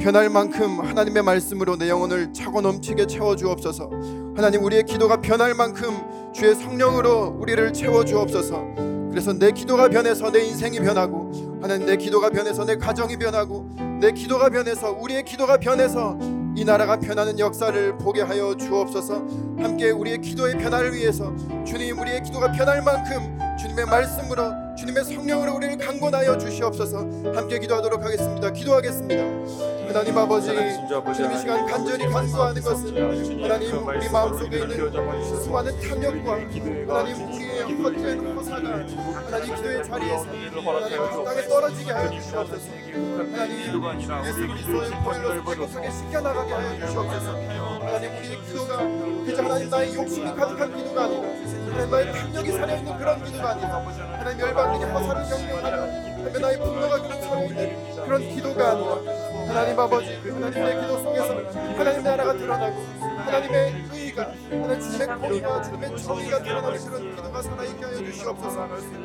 변할 0.00 0.28
만큼 0.28 0.80
하나님의 0.80 1.22
말씀으로 1.22 1.76
내 1.76 1.88
영혼을 1.88 2.32
차고 2.32 2.60
넘치게 2.60 3.06
채워 3.06 3.36
주옵소서. 3.36 3.90
하나님 4.36 4.64
우리의 4.64 4.84
기도가 4.84 5.20
변할 5.20 5.54
만큼 5.54 6.32
주의 6.32 6.54
성령으로 6.54 7.36
우리를 7.38 7.72
채워 7.72 8.04
주옵소서. 8.04 8.64
그래서 9.10 9.32
내 9.32 9.52
기도가 9.52 9.88
변해서 9.88 10.30
내 10.30 10.44
인생이 10.44 10.80
변하고 10.80 11.30
하나님 11.62 11.86
내 11.86 11.96
기도가 11.96 12.30
변해서 12.30 12.64
내 12.64 12.76
가정이 12.76 13.16
변하고 13.16 13.68
내 14.00 14.10
기도가 14.10 14.50
변해서 14.50 14.90
우리의 14.90 15.24
기도가 15.24 15.56
변해서 15.56 16.18
이 16.56 16.64
나라가 16.64 16.98
변하는 16.98 17.38
역사를 17.38 17.96
보게 17.98 18.22
하여 18.22 18.54
주옵소서. 18.56 19.14
함께 19.58 19.90
우리의 19.90 20.20
기도의 20.20 20.58
변화를 20.58 20.94
위해서 20.94 21.32
주님 21.64 21.98
우리의 21.98 22.22
기도가 22.22 22.52
변할 22.52 22.82
만큼 22.82 23.38
주님의 23.64 23.86
말씀으로 23.86 24.52
주님의 24.76 25.04
성령으로 25.04 25.54
우리를 25.56 25.78
강권하여 25.78 26.36
주시옵소서. 26.36 26.98
함께 27.34 27.58
기도하도록 27.58 28.04
하겠습니다. 28.04 28.50
기도하겠습니다. 28.50 29.22
하나님 29.88 30.18
아버지 30.18 30.48
주님 30.48 31.32
이 31.32 31.38
시간 31.38 31.66
간절히 31.66 32.06
간구하는 32.06 32.60
것은 32.60 33.42
하나님 33.42 33.86
우리 33.88 34.08
마음속에 34.10 34.58
있는 34.58 35.34
수많은 35.42 35.80
탐욕과 35.80 36.32
하나님 36.94 37.32
우리의 37.32 37.62
헛된 37.62 38.36
호사가 38.36 38.68
하나님 39.24 39.54
기도의 39.54 39.84
자리에서 39.84 40.26
하나님 40.26 41.24
땅에 41.24 41.48
떨어지게 41.48 41.90
하여 41.90 42.10
주시옵소서. 42.10 42.68
하나님 43.16 44.26
예수 44.26 44.46
그리스도의 44.46 44.90
보혈로 45.04 45.44
깨끗하게 45.44 45.90
씻겨나가게 45.90 46.52
하여 46.52 46.86
주시옵소서. 46.86 47.28
하나님 47.80 48.10
우리의 48.18 48.42
기도가 48.46 48.78
그저 49.24 49.42
하나님 49.42 49.70
나의 49.70 49.94
욕심이 49.94 50.26
가득한 50.34 50.76
기도가 50.76 51.04
아니라 51.04 51.63
하나님 51.74 51.90
나의 51.90 52.12
탐욕이 52.12 52.52
살아있는 52.52 52.98
그런 52.98 53.24
기도가 53.24 53.50
아니라 53.50 53.68
하나님 54.18 54.40
열방에게 54.40 54.84
허사를 54.84 55.22
경영하는 55.24 56.14
하나님 56.18 56.40
나의 56.40 56.58
분노가 56.58 57.02
그런 57.02 57.20
살아있는 57.20 58.04
그런 58.04 58.20
기도가 58.28 58.70
아니라 58.70 58.94
하나님 59.48 59.80
아버지 59.80 60.14
하나님의 60.14 60.80
기도 60.80 61.02
속에서 61.02 61.34
하나님 61.76 62.04
나라가 62.04 62.32
드러나고 62.32 62.76
하나님의 63.26 63.86
의 63.92 64.03
가 64.14 64.30
하나님 64.48 64.80
주님의 64.80 65.18
공의와 65.18 65.62
주님의 65.62 65.98
정의가 65.98 66.42
드러나는 66.42 66.78
그런 66.84 67.16
기도가 67.16 67.42
살아있게 67.42 67.84
하여 67.84 67.96
주시옵소서. 67.96 68.60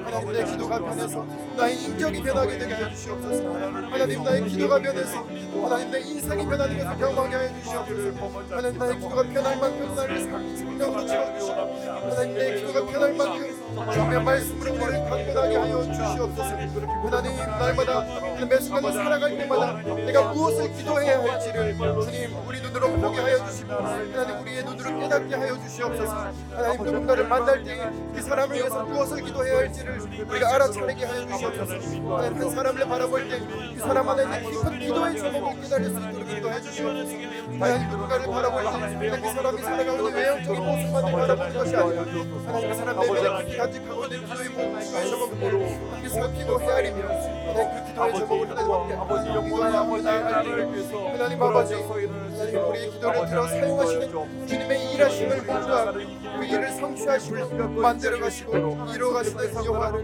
하나님 0.06 0.32
내 0.34 0.44
기도가 0.46 0.80
변해서 0.80 1.26
나의 1.58 1.84
인격이 1.84 2.22
변하게 2.22 2.58
되게 2.60 2.74
하여 2.76 2.90
주시옵소서. 2.90 3.54
하나님 3.54 4.24
나의 4.24 4.48
기도가 4.48 4.80
변해서 4.80 5.26
하나님 5.64 5.92
내 5.92 6.00
인생이 6.02 6.46
변하는 6.46 6.78
것을 6.78 6.98
경험하게 7.00 7.36
하여 7.36 7.50
주시옵소서. 7.60 8.56
하나님 8.56 8.78
나의 8.78 8.96
기도가 9.00 9.24
변할 9.24 9.58
만큼 9.58 9.96
나를 9.96 10.22
성령으로 10.58 11.08
채워주시고 11.08 11.54
하나님 11.54 12.34
내 12.36 12.56
기도가 12.56 12.86
변할 12.86 13.14
만큼 13.14 13.59
주님의 13.94 14.24
말씀으로 14.24 14.74
우리를 14.74 15.10
강건하게 15.10 15.56
하여 15.58 15.84
주시옵소서. 15.84 16.44
하나님 16.44 17.38
날마다 17.38 18.06
매 18.50 18.58
순간을 18.60 18.94
살아갈 18.94 19.38
때마다 19.38 19.74
내가 19.96 20.34
무엇을 20.34 20.74
기도해야 20.74 21.20
할지를 21.22 21.78
주님 21.78 22.36
우리 22.48 22.62
눈으로 22.62 22.90
보게 22.94 23.20
하여 23.20 23.46
주시고 23.46 23.74
하나님 23.74 24.40
우리의 24.42 24.64
눈으로 24.64 25.00
깨닫게 25.00 25.36
하여 25.36 25.60
주시옵소서. 25.60 26.14
하나님 26.56 26.84
누군가를 26.84 27.28
만날 27.28 27.64
때 27.64 27.80
그 28.14 28.22
사람을 28.22 28.56
위해서 28.58 28.84
무엇을 28.84 29.24
기도해야 29.24 29.58
할지를 29.60 30.00
우리가 30.28 30.56
알아차리게 30.56 31.06
하여 31.06 31.28
주시옵소서. 31.28 31.74
하나님 32.18 32.42
한 32.42 32.50
사람을 32.50 32.86
바라볼 32.88 33.30
때 33.30 33.40
그 33.40 33.80
사람 33.80 34.10
안에 34.10 34.42
깊은 34.42 34.80
기도의 34.80 35.18
제목을 35.18 35.62
깨달을 35.62 35.86
수 35.86 35.92
있도록 36.00 36.28
기도해 36.28 36.62
주시옵소서. 36.62 37.18
하나님 37.60 37.90
누군가를 37.90 38.26
바라볼 38.28 38.64
때그 39.12 39.34
사람이 39.34 39.62
살아가는 39.62 40.14
외형적인 40.14 40.64
모습만을 40.64 41.12
바라보는 41.12 41.54
것이 41.54 41.76
아니라 41.76 42.02
하나님 42.02 42.70
그 42.70 42.76
사람 42.76 43.00
내면에 43.00 43.46
간직하고 43.70 44.04
있는 44.06 44.26
기도의 44.26 44.50
모습을 44.50 45.06
제목으로 45.06 45.66
함께 45.92 46.10
살피고 46.10 46.62
헤아리며 46.62 47.08
하나님 47.08 47.70
그 47.70 47.86
기도의 47.88 48.14
제목을 48.16 48.50
하나님 48.50 49.00
아버지 49.00 49.30
영원한 49.30 49.76
아버지 49.76 50.08
하나님 50.08 50.52
하나님 51.14 51.44
아버지 51.44 51.74
하나님 51.76 52.70
우리의 52.70 52.92
기도를 52.92 53.26
들어 53.28 53.48
사용하시는 53.48 54.48
주님의 54.48 54.94
일하심을 54.94 55.38
본과 55.46 55.92
그 55.94 56.46
일을 56.46 56.72
성취하시고 56.72 57.58
만들어 57.82 58.20
가시고 58.20 58.58
이루어 58.94 59.14
가시는 59.14 59.54
그 59.54 59.66
영광을 59.66 60.04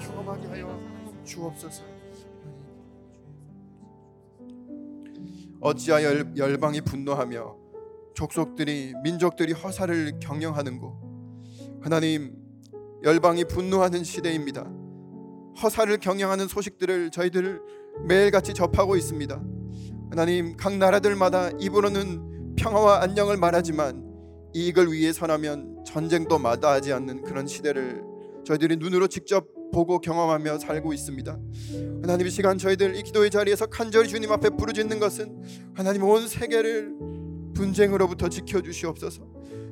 경험하게 0.00 0.46
하여 0.48 0.80
주옵소서. 1.24 1.82
어찌하여 5.60 6.04
열- 6.06 6.36
열방이 6.36 6.82
분노하며 6.82 7.56
족속들이 8.14 8.92
민족들이 9.02 9.52
허사를 9.54 10.18
경영하는고? 10.20 11.14
하나님 11.80 12.36
열방이 13.04 13.44
분노하는 13.44 14.02
시대입니다. 14.02 14.66
허사를 15.62 15.94
경영하는 15.98 16.48
소식들을 16.48 17.10
저희들 17.10 17.60
매일같이 18.08 18.54
접하고 18.54 18.96
있습니다. 18.96 19.42
하나님 20.08 20.56
각 20.56 20.76
나라들마다 20.78 21.50
입으로는 21.60 22.54
평화와 22.56 23.02
안녕을 23.02 23.36
말하지만 23.36 24.02
이익을 24.54 24.90
위해 24.90 25.12
선하면 25.12 25.84
전쟁도 25.86 26.38
마다하지 26.38 26.94
않는 26.94 27.24
그런 27.24 27.46
시대를 27.46 28.02
저희들이 28.46 28.76
눈으로 28.78 29.06
직접 29.06 29.46
보고 29.70 30.00
경험하며 30.00 30.58
살고 30.58 30.94
있습니다. 30.94 31.38
하나님 32.00 32.26
이 32.26 32.30
시간 32.30 32.56
저희들 32.56 32.96
이 32.96 33.02
기도의 33.02 33.30
자리에서 33.30 33.66
간절히 33.66 34.08
주님 34.08 34.32
앞에 34.32 34.48
부르짖는 34.50 34.98
것은 34.98 35.42
하나님 35.74 36.04
온 36.04 36.26
세계를 36.26 36.94
분쟁으로부터 37.54 38.28
지켜 38.30 38.62
주시옵소서. 38.62 39.22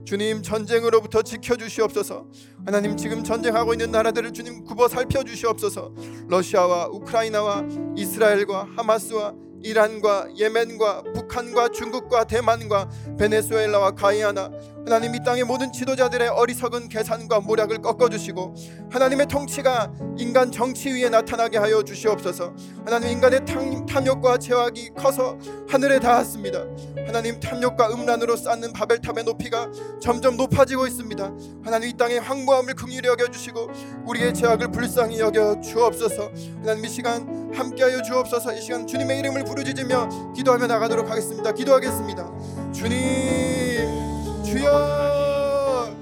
주님 0.05 0.43
전쟁으로부터 0.43 1.23
지켜 1.23 1.57
주시옵소서. 1.57 2.27
하나님 2.67 2.97
지금 2.97 3.23
전쟁하고 3.23 3.73
있는 3.73 3.91
나라들을 3.91 4.33
주님 4.33 4.65
굽어 4.65 4.88
살펴 4.88 5.23
주시옵소서. 5.23 5.95
러시아와 6.29 6.88
우크라이나와 6.88 7.65
이스라엘과 7.97 8.69
하마스와 8.77 9.35
이란과 9.62 10.37
예멘과 10.37 11.05
북 11.15 11.21
한과 11.33 11.71
중국과 11.71 12.25
대만과 12.25 12.88
베네수엘라와 13.18 13.92
가이아나 13.92 14.51
하나님 14.85 15.14
이 15.14 15.23
땅의 15.25 15.45
모든 15.45 15.73
지도자들의 15.73 16.29
어리석은 16.29 16.88
계산과 16.88 17.40
모략을 17.40 17.79
꺾어주시고 17.79 18.55
하나님의 18.90 19.27
통치가 19.27 19.92
인간 20.18 20.51
정치 20.51 20.90
위에 20.90 21.09
나타나게 21.09 21.57
하여 21.57 21.83
주시옵소서. 21.83 22.53
하나님 22.85 23.11
인간의 23.11 23.47
탐, 23.47 23.87
탐욕과 23.87 24.38
죄악이 24.38 24.90
커서 24.97 25.38
하늘에 25.68 26.01
닿았습니다. 26.01 26.64
하나님 27.07 27.38
탐욕과 27.38 27.90
음란으로 27.92 28.37
쌓는 28.37 28.73
바벨탑의 28.73 29.25
높이가 29.25 29.71
점점 30.01 30.37
높아지고 30.37 30.87
있습니다. 30.87 31.33
하나님 31.64 31.88
이 31.88 31.97
땅의 31.97 32.21
황무함을 32.21 32.75
긍휼히 32.75 33.07
여겨주시고 33.07 33.71
우리의 34.07 34.35
죄악을 34.35 34.73
불쌍히 34.73 35.21
여겨 35.21 35.61
주옵소서. 35.61 36.33
하나님 36.61 36.85
이 36.85 36.88
시간 36.88 37.53
함께하여 37.55 38.03
주옵소서. 38.03 38.53
이 38.55 38.61
시간 38.61 38.87
주님의 38.87 39.21
이름을 39.21 39.45
부르짖으며 39.45 40.35
기도하며 40.35 40.66
나가도록 40.66 41.09
하겠습니다 41.09 41.21
기도하겠습니다. 41.30 42.30
주님 42.72 44.42
주여! 44.44 45.94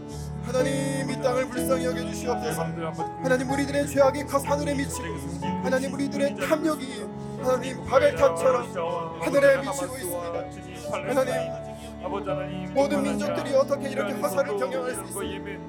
하나님 0.44 1.10
이 1.10 1.22
땅을 1.22 1.48
불쌍히 1.48 1.84
여겨 1.84 2.00
주시옵소서. 2.06 2.62
하나님 3.22 3.50
우리들의 3.50 3.86
죄악이 3.86 4.24
커 4.24 4.38
하늘에 4.38 4.74
미치고 4.74 5.04
하나님 5.62 5.92
우리들의 5.92 6.36
탐욕이 6.36 7.04
하나님 7.42 7.84
바벨탑처럼 7.84 9.20
하늘에 9.20 9.58
미치고 9.58 9.96
있습니다. 9.96 10.90
하나님 11.06 12.74
모든 12.74 13.02
민족들이 13.02 13.54
어떻게 13.54 13.90
이렇게 13.90 14.14
화살을 14.14 14.56
경영할 14.56 14.94
수 14.94 15.02
있습니까? 15.02 15.60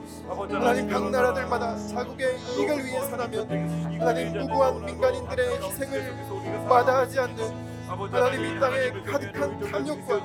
하나님 0.59 0.89
각 0.89 1.09
나라들마다 1.11 1.75
자국의 1.87 2.39
이익을 2.39 2.85
위해 2.85 3.01
살아면 3.01 3.99
하나님 3.99 4.37
무고한 4.39 4.85
민간인들의 4.85 5.61
희생을 5.61 6.15
마다하지 6.69 7.19
않는 7.19 7.70
하나님 7.91 8.45
이 8.45 8.59
땅에 8.59 8.89
가득한 9.03 9.59
탐욕과 9.59 10.19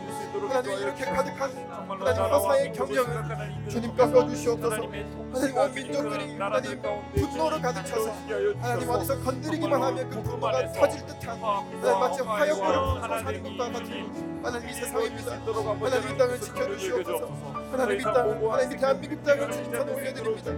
하나님 0.49 0.79
이렇게 0.79 1.05
가득한 1.05 1.51
하나님 1.89 2.23
화사의 2.23 2.73
경영을 2.73 3.69
주님 3.69 3.97
꺾어주시옵소서. 3.97 4.77
하나님 4.77 5.57
온 5.57 5.75
민족들이 5.75 6.39
하나님 6.39 6.81
분노로 7.15 7.61
가득 7.61 7.85
차서 7.85 8.11
하나님 8.61 8.89
어디서 8.91 9.19
건드리기만 9.21 9.83
하면 9.83 10.11
그 10.11 10.23
분노가 10.23 10.73
터질 10.73 11.05
듯한 11.07 11.41
하나님 11.41 12.01
마치 12.01 12.23
화염으로 12.23 13.01
불고 13.01 13.19
사는 13.19 13.43
것과 13.43 13.73
같은 13.73 14.36
하나님 14.47 14.69
이 14.69 14.73
세상입니다 14.75 15.33
하나님 15.33 16.15
이 16.15 16.19
땅을 16.19 16.41
지켜주시옵소서 16.41 17.27
하나님 17.73 17.99
이 17.99 18.03
땅을 18.05 18.53
하나님 18.53 18.73
이 18.73 18.81
대한민국 18.81 19.25
땅을 19.25 19.51
주님 19.51 19.73
손에 19.75 19.93
올려드립니다 19.93 20.51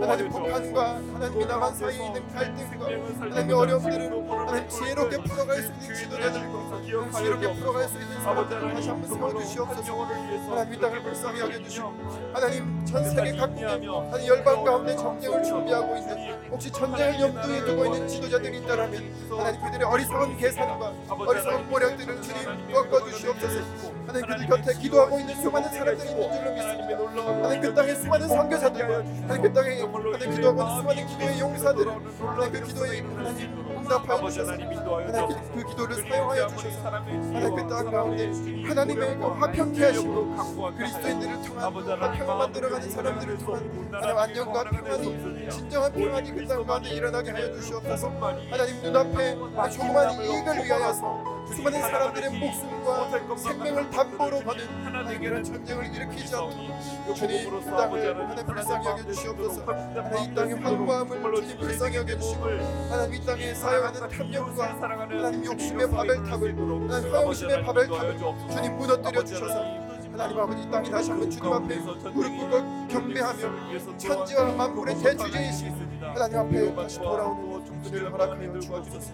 하나님 0.00 0.28
북한과 0.30 0.94
하나님 0.96 1.40
이 1.40 1.46
남한 1.46 1.74
사이에 1.76 2.06
있는 2.06 2.28
갈등과 2.32 2.86
하나님의 3.20 3.52
어려움들을 3.54 4.28
하나님 4.28 4.68
지혜롭게 4.68 5.16
풀어갈 5.22 5.62
수 5.62 5.72
있는 5.72 5.94
지도자들과 5.94 6.82
지혜롭게 7.12 7.54
풀어갈 7.54 7.88
수 7.88 7.98
있는 8.00 8.15
사람들을 8.26 8.74
다시 8.74 8.88
한번 8.88 9.08
세워주시옵소서. 9.08 10.04
하나님 10.50 10.74
이 10.74 10.80
땅을 10.80 11.02
불쌍히 11.02 11.40
여겨주시고 11.40 11.94
하나님 12.32 12.84
전 12.84 13.04
세계 13.04 13.36
각국에 13.36 13.64
하나님 13.64 14.26
열방 14.26 14.64
가운데 14.64 14.96
전쟁을 14.96 15.44
준비하고 15.44 15.96
있는 15.96 16.50
혹시 16.50 16.70
전쟁을 16.72 17.20
염두에 17.20 17.64
두고 17.64 17.86
있는 17.86 18.08
지도자들이 18.08 18.58
있다면 18.58 19.14
하나님 19.30 19.60
그들의 19.62 19.86
어리석은 19.86 20.36
계산과 20.38 20.92
어리석은 21.08 21.70
모략들을 21.70 22.22
주님 22.22 22.72
꺾어주시옵소서. 22.72 23.94
하나님 24.06 24.26
그들 24.26 24.46
곁에 24.46 24.74
기도하고 24.80 25.20
있는 25.20 25.34
수많은 25.36 25.68
사람들이 25.68 26.10
있는 26.10 26.32
줄로 26.32 26.52
믿습니다. 26.52 27.22
하나님 27.42 27.60
그 27.60 27.74
땅에 27.74 27.94
수많은 27.94 28.28
선교사들과 28.28 28.94
하나님 28.96 29.42
그 29.42 29.52
땅에 29.52 29.80
하나님 29.80 30.30
기도하고 30.32 30.62
있는 30.62 30.76
수많은 30.80 31.06
기도의 31.06 31.40
용사들을 31.40 31.92
하나님 32.18 32.52
그 32.52 32.64
기도에 32.66 33.00
하나님 33.00 33.66
응답하여 33.86 34.28
주셔서 34.30 34.52
하나님 34.52 34.68
그, 34.74 35.52
그 35.54 35.68
기도를 35.70 35.94
사용하여 36.08 36.46
주셔서 36.48 36.80
하나님 36.84 37.54
그땅 37.56 37.90
가운데 37.90 38.26
하나님의 38.68 39.16
그 39.18 39.26
화평케 39.26 39.84
하시고 39.84 40.36
그리스도인들을 40.76 41.42
통한 41.42 41.72
그 41.74 41.90
화평을 41.90 42.36
만들어가는 42.38 42.90
사람들을 42.90 43.38
통한 43.38 43.88
하나님 43.92 44.18
안녕과 44.18 44.64
평안이 44.64 45.50
진정한 45.50 45.92
평안이 45.92 46.32
그 46.32 46.46
땅 46.46 46.64
가운데 46.64 46.90
일어나게 46.90 47.30
하여 47.32 47.52
주시옵소서. 47.54 48.08
하나님 48.08 48.82
눈앞에 48.82 49.34
조그만 49.72 50.12
이익을 50.12 50.64
위하여서 50.64 51.35
수많은 51.54 51.80
사람들의 51.80 52.30
목숨과 52.38 53.36
생명을 53.36 53.90
담보로 53.90 54.40
거는 54.40 54.66
하나님 54.84 55.22
이런 55.22 55.44
전쟁을 55.44 55.94
일으키지 55.94 56.34
않도록 56.34 57.14
주님 57.14 57.36
이 57.58 57.64
땅을 57.64 58.18
하나님 58.28 58.46
불쌍히 58.46 58.86
여겨주시옵소서. 58.86 59.62
하나님 59.64 60.32
이 60.32 60.34
땅의 60.34 60.54
황무함을 60.56 61.34
주님 61.36 61.58
불쌍히 61.58 61.96
여겨주시고 61.96 62.44
하나님 62.90 63.14
이 63.14 63.24
땅에 63.24 63.54
사용하는 63.54 64.08
탐욕과 64.08 64.64
하나님 65.10 65.44
욕심의 65.44 65.90
바벨탑을 65.90 66.56
하나님 66.56 67.12
허영심의 67.12 67.62
바벨탑을 67.64 68.18
주님 68.50 68.76
무너뜨려 68.76 69.24
주셔서 69.24 69.86
하나님 70.12 70.38
아버지 70.40 70.62
이 70.62 70.70
땅이 70.70 70.90
다시 70.90 71.10
한번 71.10 71.30
주님 71.30 71.52
앞에 71.52 71.76
무릎 71.76 72.38
꿇고 72.38 72.88
경배하며 72.88 73.98
천지와 73.98 74.44
만물의 74.52 74.96
대주제이신 74.96 76.00
하나님 76.00 76.38
앞에 76.38 76.74
다시 76.74 76.98
돌아오는 76.98 77.62
은혜를 77.84 78.12
허락하여 78.12 78.58
주옵소서 78.60 79.12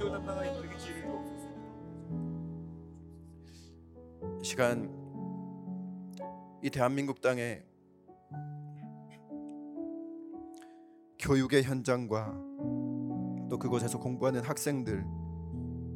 이 4.43 4.45
시간 4.45 4.91
이 6.65 6.69
대한민국 6.69 7.21
땅에 7.21 7.63
교육의 11.21 11.63
현장과 11.63 12.35
또 13.49 13.57
그곳에서 13.57 14.01
공부하는 14.01 14.41
학생들 14.41 15.07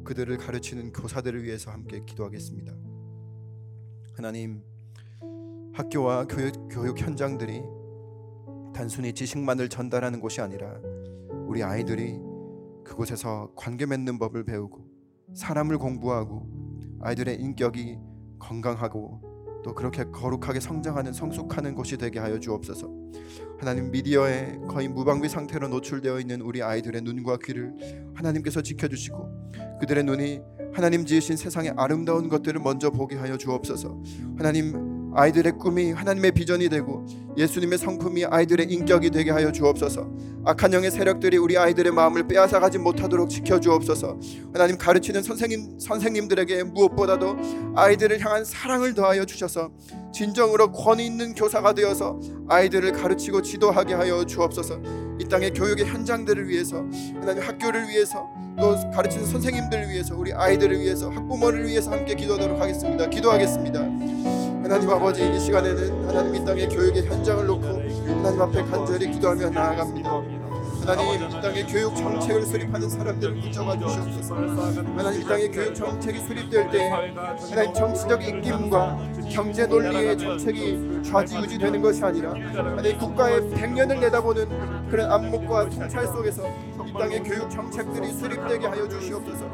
그들을 0.05 0.37
가르치는 0.37 0.93
교사들을 0.93 1.43
위해서 1.43 1.71
함께 1.71 2.01
기도하겠습니다. 2.05 2.73
하나님 4.15 4.63
학교와 5.73 6.27
교육, 6.27 6.69
교육 6.69 7.01
현장들이 7.01 7.61
단순히 8.73 9.11
지식만을 9.11 9.67
전달하는 9.67 10.21
곳이 10.21 10.39
아니라 10.39 10.79
우리 11.47 11.63
아이들이 11.63 12.17
그곳에서 12.85 13.51
관계 13.57 13.85
맺는 13.85 14.17
법을 14.17 14.45
배우고 14.45 14.87
사람을 15.33 15.77
공부하고 15.79 16.47
아이들의 17.01 17.41
인격이 17.41 18.15
건강하고 18.39 19.37
또 19.63 19.75
그렇게 19.75 20.05
거룩하게 20.05 20.59
성장하는 20.59 21.13
성숙하는 21.13 21.75
곳이 21.75 21.97
되게 21.97 22.19
하여 22.19 22.39
주옵소서. 22.39 22.89
하나님 23.59 23.91
미디어에 23.91 24.59
거의 24.67 24.87
무방비 24.87 25.27
상태로 25.27 25.67
노출되어 25.67 26.19
있는 26.19 26.41
우리 26.41 26.61
아이들의 26.61 27.01
눈과 27.01 27.37
귀를 27.43 27.73
하나님께서 28.13 28.61
지켜주시고 28.61 29.79
그들의 29.79 30.03
눈이 30.03 30.41
하나님 30.73 31.05
지으신 31.05 31.37
세상의 31.37 31.73
아름다운 31.75 32.29
것들을 32.29 32.61
먼저 32.61 32.91
보게 32.91 33.15
하여 33.15 33.35
주옵소서. 33.37 34.01
하나님 34.37 34.96
아이들의 35.17 35.53
꿈이 35.57 35.91
하나님의 35.93 36.31
비전이 36.31 36.69
되고 36.69 37.03
예수님의 37.35 37.79
성품이 37.79 38.25
아이들의 38.25 38.67
인격이 38.71 39.09
되게 39.09 39.31
하여 39.31 39.51
주옵소서. 39.51 40.07
악한 40.45 40.71
영의 40.73 40.91
세력들이 40.91 41.37
우리 41.37 41.57
아이들의 41.57 41.91
마음을 41.91 42.27
빼앗아가지 42.27 42.77
못하도록 42.77 43.27
지켜 43.27 43.59
주옵소서. 43.59 44.19
하나님 44.53 44.77
가르치는 44.77 45.23
선생님 45.23 45.79
선생님들에게 45.79 46.63
무엇보다도 46.63 47.35
아이들을 47.75 48.23
향한 48.23 48.45
사랑을 48.45 48.93
더하여 48.93 49.25
주셔서 49.25 49.71
진정으로 50.13 50.71
권위 50.71 51.07
있는 51.07 51.33
교사가 51.33 51.73
되어서 51.73 52.19
아이들을 52.47 52.91
가르치고 52.91 53.41
지도하게 53.41 53.95
하여 53.95 54.23
주옵소서. 54.23 54.79
이 55.19 55.25
땅의 55.27 55.53
교육의 55.53 55.85
현장들을 55.85 56.47
위해서 56.47 56.85
하나님 57.19 57.41
학교를 57.41 57.89
위해서 57.89 58.27
또 58.59 58.75
가르치는 58.91 59.25
선생님들을 59.25 59.89
위해서 59.89 60.15
우리 60.15 60.31
아이들을 60.31 60.79
위해서 60.79 61.09
학부모를 61.09 61.67
위해서 61.67 61.91
함께 61.91 62.13
기도하도록 62.13 62.61
하겠습니다. 62.61 63.09
기도하겠습니다. 63.09 64.46
하나님 64.67 64.89
아버지 64.89 65.25
이 65.25 65.39
시간에는 65.39 66.09
하나님 66.09 66.35
이 66.35 66.43
땅의 66.43 66.67
교육의 66.67 67.05
현장을 67.05 67.45
놓고 67.47 67.67
하나님 67.67 68.41
앞에 68.41 68.63
간절히 68.63 69.09
기도하며 69.11 69.49
나아갑니다. 69.51 70.09
하나님 70.85 71.29
이 71.29 71.41
땅에 71.41 71.63
교육 71.63 71.95
정책을 71.95 72.45
수립하는 72.45 72.89
사람들을 72.89 73.39
붙잡아 73.39 73.79
주시옵소서 73.79 74.35
하나님 74.35 75.21
이 75.21 75.23
땅에 75.23 75.47
교육 75.47 75.73
정책이 75.73 76.19
수립될 76.19 76.69
때 76.69 76.89
하나님 77.49 77.73
정치적 77.73 78.21
입김과 78.21 78.99
경제 79.31 79.65
논리의 79.65 80.17
정책이 80.17 81.01
좌지우지되는 81.01 81.81
것이 81.81 82.03
아니라 82.03 82.33
하나님 82.33 82.97
국가의 82.97 83.49
백년을 83.51 84.01
내다보는 84.01 84.89
그런 84.89 85.09
안목과 85.09 85.69
통찰 85.69 86.05
속에서 86.07 86.43
이 86.87 86.93
땅의 86.93 87.21
교육 87.23 87.49
정책들이 87.49 88.13
수립되게 88.13 88.65
하여 88.65 88.87
주시옵소서. 88.87 89.45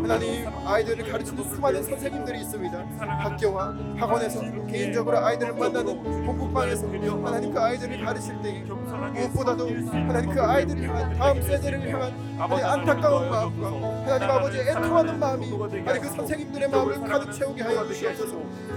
하나님 0.00 0.46
아이들을 0.64 1.10
가르치는 1.10 1.42
수많은 1.42 1.82
선생님들이 1.82 2.40
있습니다. 2.42 2.78
학교와 3.00 3.74
학원에서 3.96 4.40
개인적으로 4.66 5.18
아이들을 5.18 5.54
만나는 5.54 6.24
공부방에서 6.26 6.86
하나님 6.86 7.52
그 7.52 7.60
아이들을 7.60 8.04
가르칠 8.04 8.40
때 8.40 8.64
무엇보다도 8.96 9.68
하나님 9.92 10.30
그 10.34 10.42
아이들을 10.42 10.88
향한 10.88 11.12
다음 11.18 11.42
세대를 11.42 11.92
향한 11.92 12.12
하나님 12.38 12.64
안타까운 12.66 13.30
마음과 13.30 13.66
하나님 14.12 14.30
아버지 14.30 14.58
애통하는 14.60 15.18
마음이 15.18 15.50
하나님 15.50 16.02
그 16.02 16.08
선생님들의 16.08 16.68
마음을 16.68 17.00
가득 17.08 17.32
채우게 17.32 17.62
하여 17.62 17.86
주시옵소서. 17.86 18.36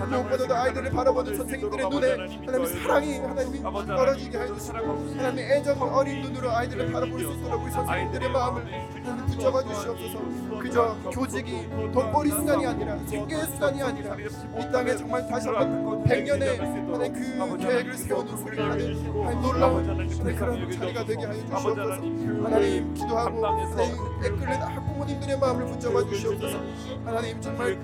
무엇보다도 0.10 0.56
아이들을 0.56 0.92
바라보는 0.92 1.36
선생님들의 1.36 1.90
눈에 1.90 2.12
하나님 2.46 2.66
사랑이 2.82 3.20
하나님이 3.20 3.62
떨어지게 3.62 4.38
하여 4.38 4.54
주시고 4.56 4.78
하나님 5.18 5.40
애정 5.40 5.82
어린 5.82 6.22
눈으로 6.22 6.52
아이들을 6.52 6.92
바라볼 6.92 7.20
수 7.20 7.32
있도록 7.32 7.64
우리 7.64 7.72
선생님들의 7.72 8.30
마음을 8.32 8.66
하나님 9.10 9.26
붙잡아 9.26 9.64
주시옵소서. 9.64 10.20
그저 10.60 10.96
교직이 11.12 11.68
돈벌이 11.94 12.30
수단이 12.32 12.66
아니라 12.66 12.98
생계의 13.06 13.46
수단이 13.46 13.82
아니라 13.82 14.16
이 14.16 14.72
땅에 14.72 14.96
정말 14.96 15.28
다시 15.28 15.48
한번 15.50 16.04
백년의 16.04 16.58
하나님 16.58 17.14
그 17.14 17.58
계획을 17.58 17.94
세우는 17.98 18.38
소리를 18.38 18.72
하는 18.72 19.26
하나님 19.26 19.42
놀라운 19.42 20.08
그런 20.36 20.72
자리가 20.72 21.06
되게 21.06 21.26
하여 21.26 21.46
주시옵소서. 21.46 22.44
하나님 22.44 22.94
기도하고 22.94 23.46
하나님 23.46 23.96
애끓는 24.24 24.62
학 24.62 24.89
부모님들의 25.00 25.40
마음을 25.40 25.66
붙잡아 25.66 26.06
주시옵소서 26.10 26.60
하나님 27.06 27.40
정말 27.40 27.78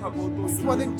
수많은 0.50 0.98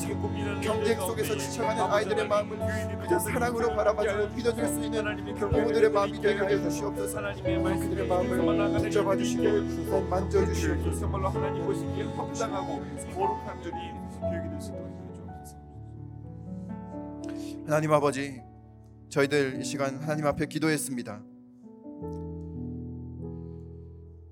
경쟁 0.62 0.98
속에서 0.98 1.36
지쳐가는 1.36 1.82
아이들의 1.82 2.26
마음을 2.26 2.98
그저 3.02 3.18
사랑으로 3.18 3.74
바라봐주고 3.74 4.34
믿어줄 4.34 4.66
수 4.66 4.80
있는 4.82 5.34
그 5.34 5.48
부모들의 5.50 5.90
마음이 5.90 6.20
되게 6.20 6.38
하여 6.40 6.58
주시옵소서 6.62 7.20
그들의 7.20 8.08
마음을 8.08 8.80
붙잡아 8.80 9.16
주시고 9.16 10.00
만져주시옵소서 10.08 11.00
정말로 11.00 11.28
하나님 11.28 11.66
보시기에 11.66 12.04
합당하고 12.04 12.82
거룩한 13.14 13.60
들이 13.60 13.74
교육이 14.20 14.48
될수 14.50 14.70
있도록. 14.70 14.86
하나님 17.66 17.92
아버지 17.92 18.40
저희들 19.10 19.60
이 19.60 19.64
시간 19.64 19.98
하나님 19.98 20.26
앞에 20.26 20.46
기도했습니다. 20.46 21.35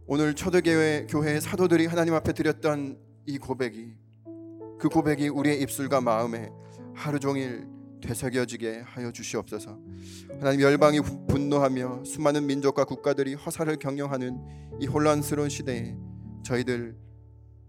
오늘 0.06 0.34
초대교회 0.34 1.06
교회의 1.08 1.40
사도들이 1.40 1.86
하나님 1.86 2.14
앞에 2.14 2.32
드렸던 2.32 2.98
이 3.26 3.38
고백이 3.38 3.94
그 4.78 4.88
고백이 4.88 5.28
우리의 5.28 5.62
입술과 5.62 6.00
마음에 6.00 6.50
하루 6.94 7.18
종일 7.18 7.66
되새겨지게 8.02 8.82
하여 8.84 9.10
주시옵소서. 9.12 9.78
하나님 10.38 10.60
열방이 10.60 11.00
분- 11.00 11.26
분노하며 11.26 12.04
수많은 12.04 12.46
민족과 12.46 12.84
국가들이 12.84 13.32
허사를 13.34 13.74
경영하는 13.76 14.38
이 14.80 14.86
혼란스러운 14.86 15.48
시대에 15.48 15.96
저희들 16.44 16.96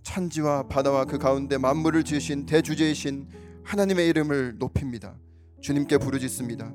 천지와 0.04 0.68
바다와 0.68 1.06
그 1.06 1.18
가운데 1.18 1.58
만물을 1.58 2.04
지으신 2.04 2.46
대주제이신 2.46 3.30
하나님의 3.64 4.10
이름을 4.10 4.58
높입니다. 4.60 5.16
주님께 5.62 5.98
부르짖습니다. 6.00 6.74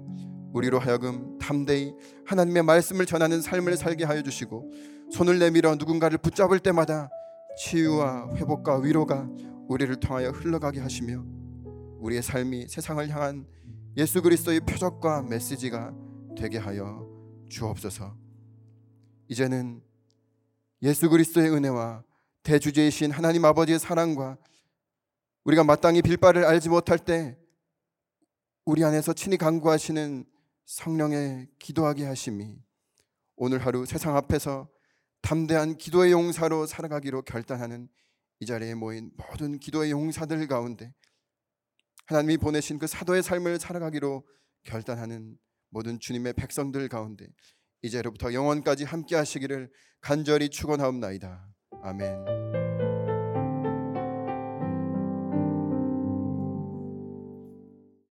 우리로 0.55 0.79
하여금 0.79 1.39
담대히 1.39 1.93
하나님의 2.25 2.63
말씀을 2.65 3.05
전하는 3.07 3.41
삶을 3.43 3.77
살게 3.77 4.05
하여 4.05 4.23
주시고 4.23 4.73
손을 5.13 5.39
내밀어 5.39 5.75
누군가를 5.75 6.19
붙잡을 6.19 6.61
때마다 6.61 7.11
치유와 7.59 8.35
회복과 8.37 8.79
위로가 8.79 9.29
우리를 9.69 9.95
통하여 9.97 10.31
흘러가게 10.31 10.81
하시며 10.81 11.25
우리의 11.99 12.23
삶이 12.23 12.69
세상을 12.69 13.09
향한 13.11 13.47
예수 13.97 14.23
그리스도의 14.23 14.61
표적과 14.61 15.23
메시지가 15.23 15.93
되게 16.37 16.59
하여 16.59 17.07
주옵소서. 17.49 18.17
이제는 19.29 19.83
예수 20.83 21.11
그리스도의 21.11 21.51
은혜와 21.51 22.05
대주제이신 22.43 23.11
하나님 23.11 23.45
아버지의 23.45 23.79
사랑과 23.79 24.39
우리가 25.45 25.65
마땅히 25.65 26.03
빌바를 26.03 26.45
알지 26.45 26.69
못할 26.69 26.99
때 26.99 27.37
우리 28.65 28.85
안에서 28.85 29.13
친히 29.13 29.37
강구하시는 29.37 30.25
성령의 30.65 31.49
기도하게 31.59 32.05
하심이 32.05 32.57
오늘 33.37 33.59
하루 33.59 33.85
세상 33.85 34.17
앞에서 34.17 34.69
담대한 35.23 35.77
기도의 35.77 36.12
용사로 36.12 36.66
살아가기로 36.66 37.23
결단하는 37.23 37.89
이 38.41 38.47
자리에 38.47 38.75
모인 38.75 39.11
모든 39.16 39.59
기도의 39.59 39.91
용사들 39.91 40.47
가운데 40.47 40.93
하나님이 42.07 42.39
보내신 42.39 42.79
그 42.79 42.87
사도의 42.87 43.23
삶을 43.23 43.59
살아가기로 43.59 44.27
결단하는 44.64 45.37
모든 45.71 46.01
주님의 46.01 46.33
백성들 46.35 46.89
가운데 46.89 47.27
이제로부터 47.83 48.33
영원까지 48.33 48.85
함께 48.85 49.16
하시기를 49.16 49.71
간절히 50.01 50.49
축원하옵나이다. 50.49 51.49
아멘. 51.83 52.70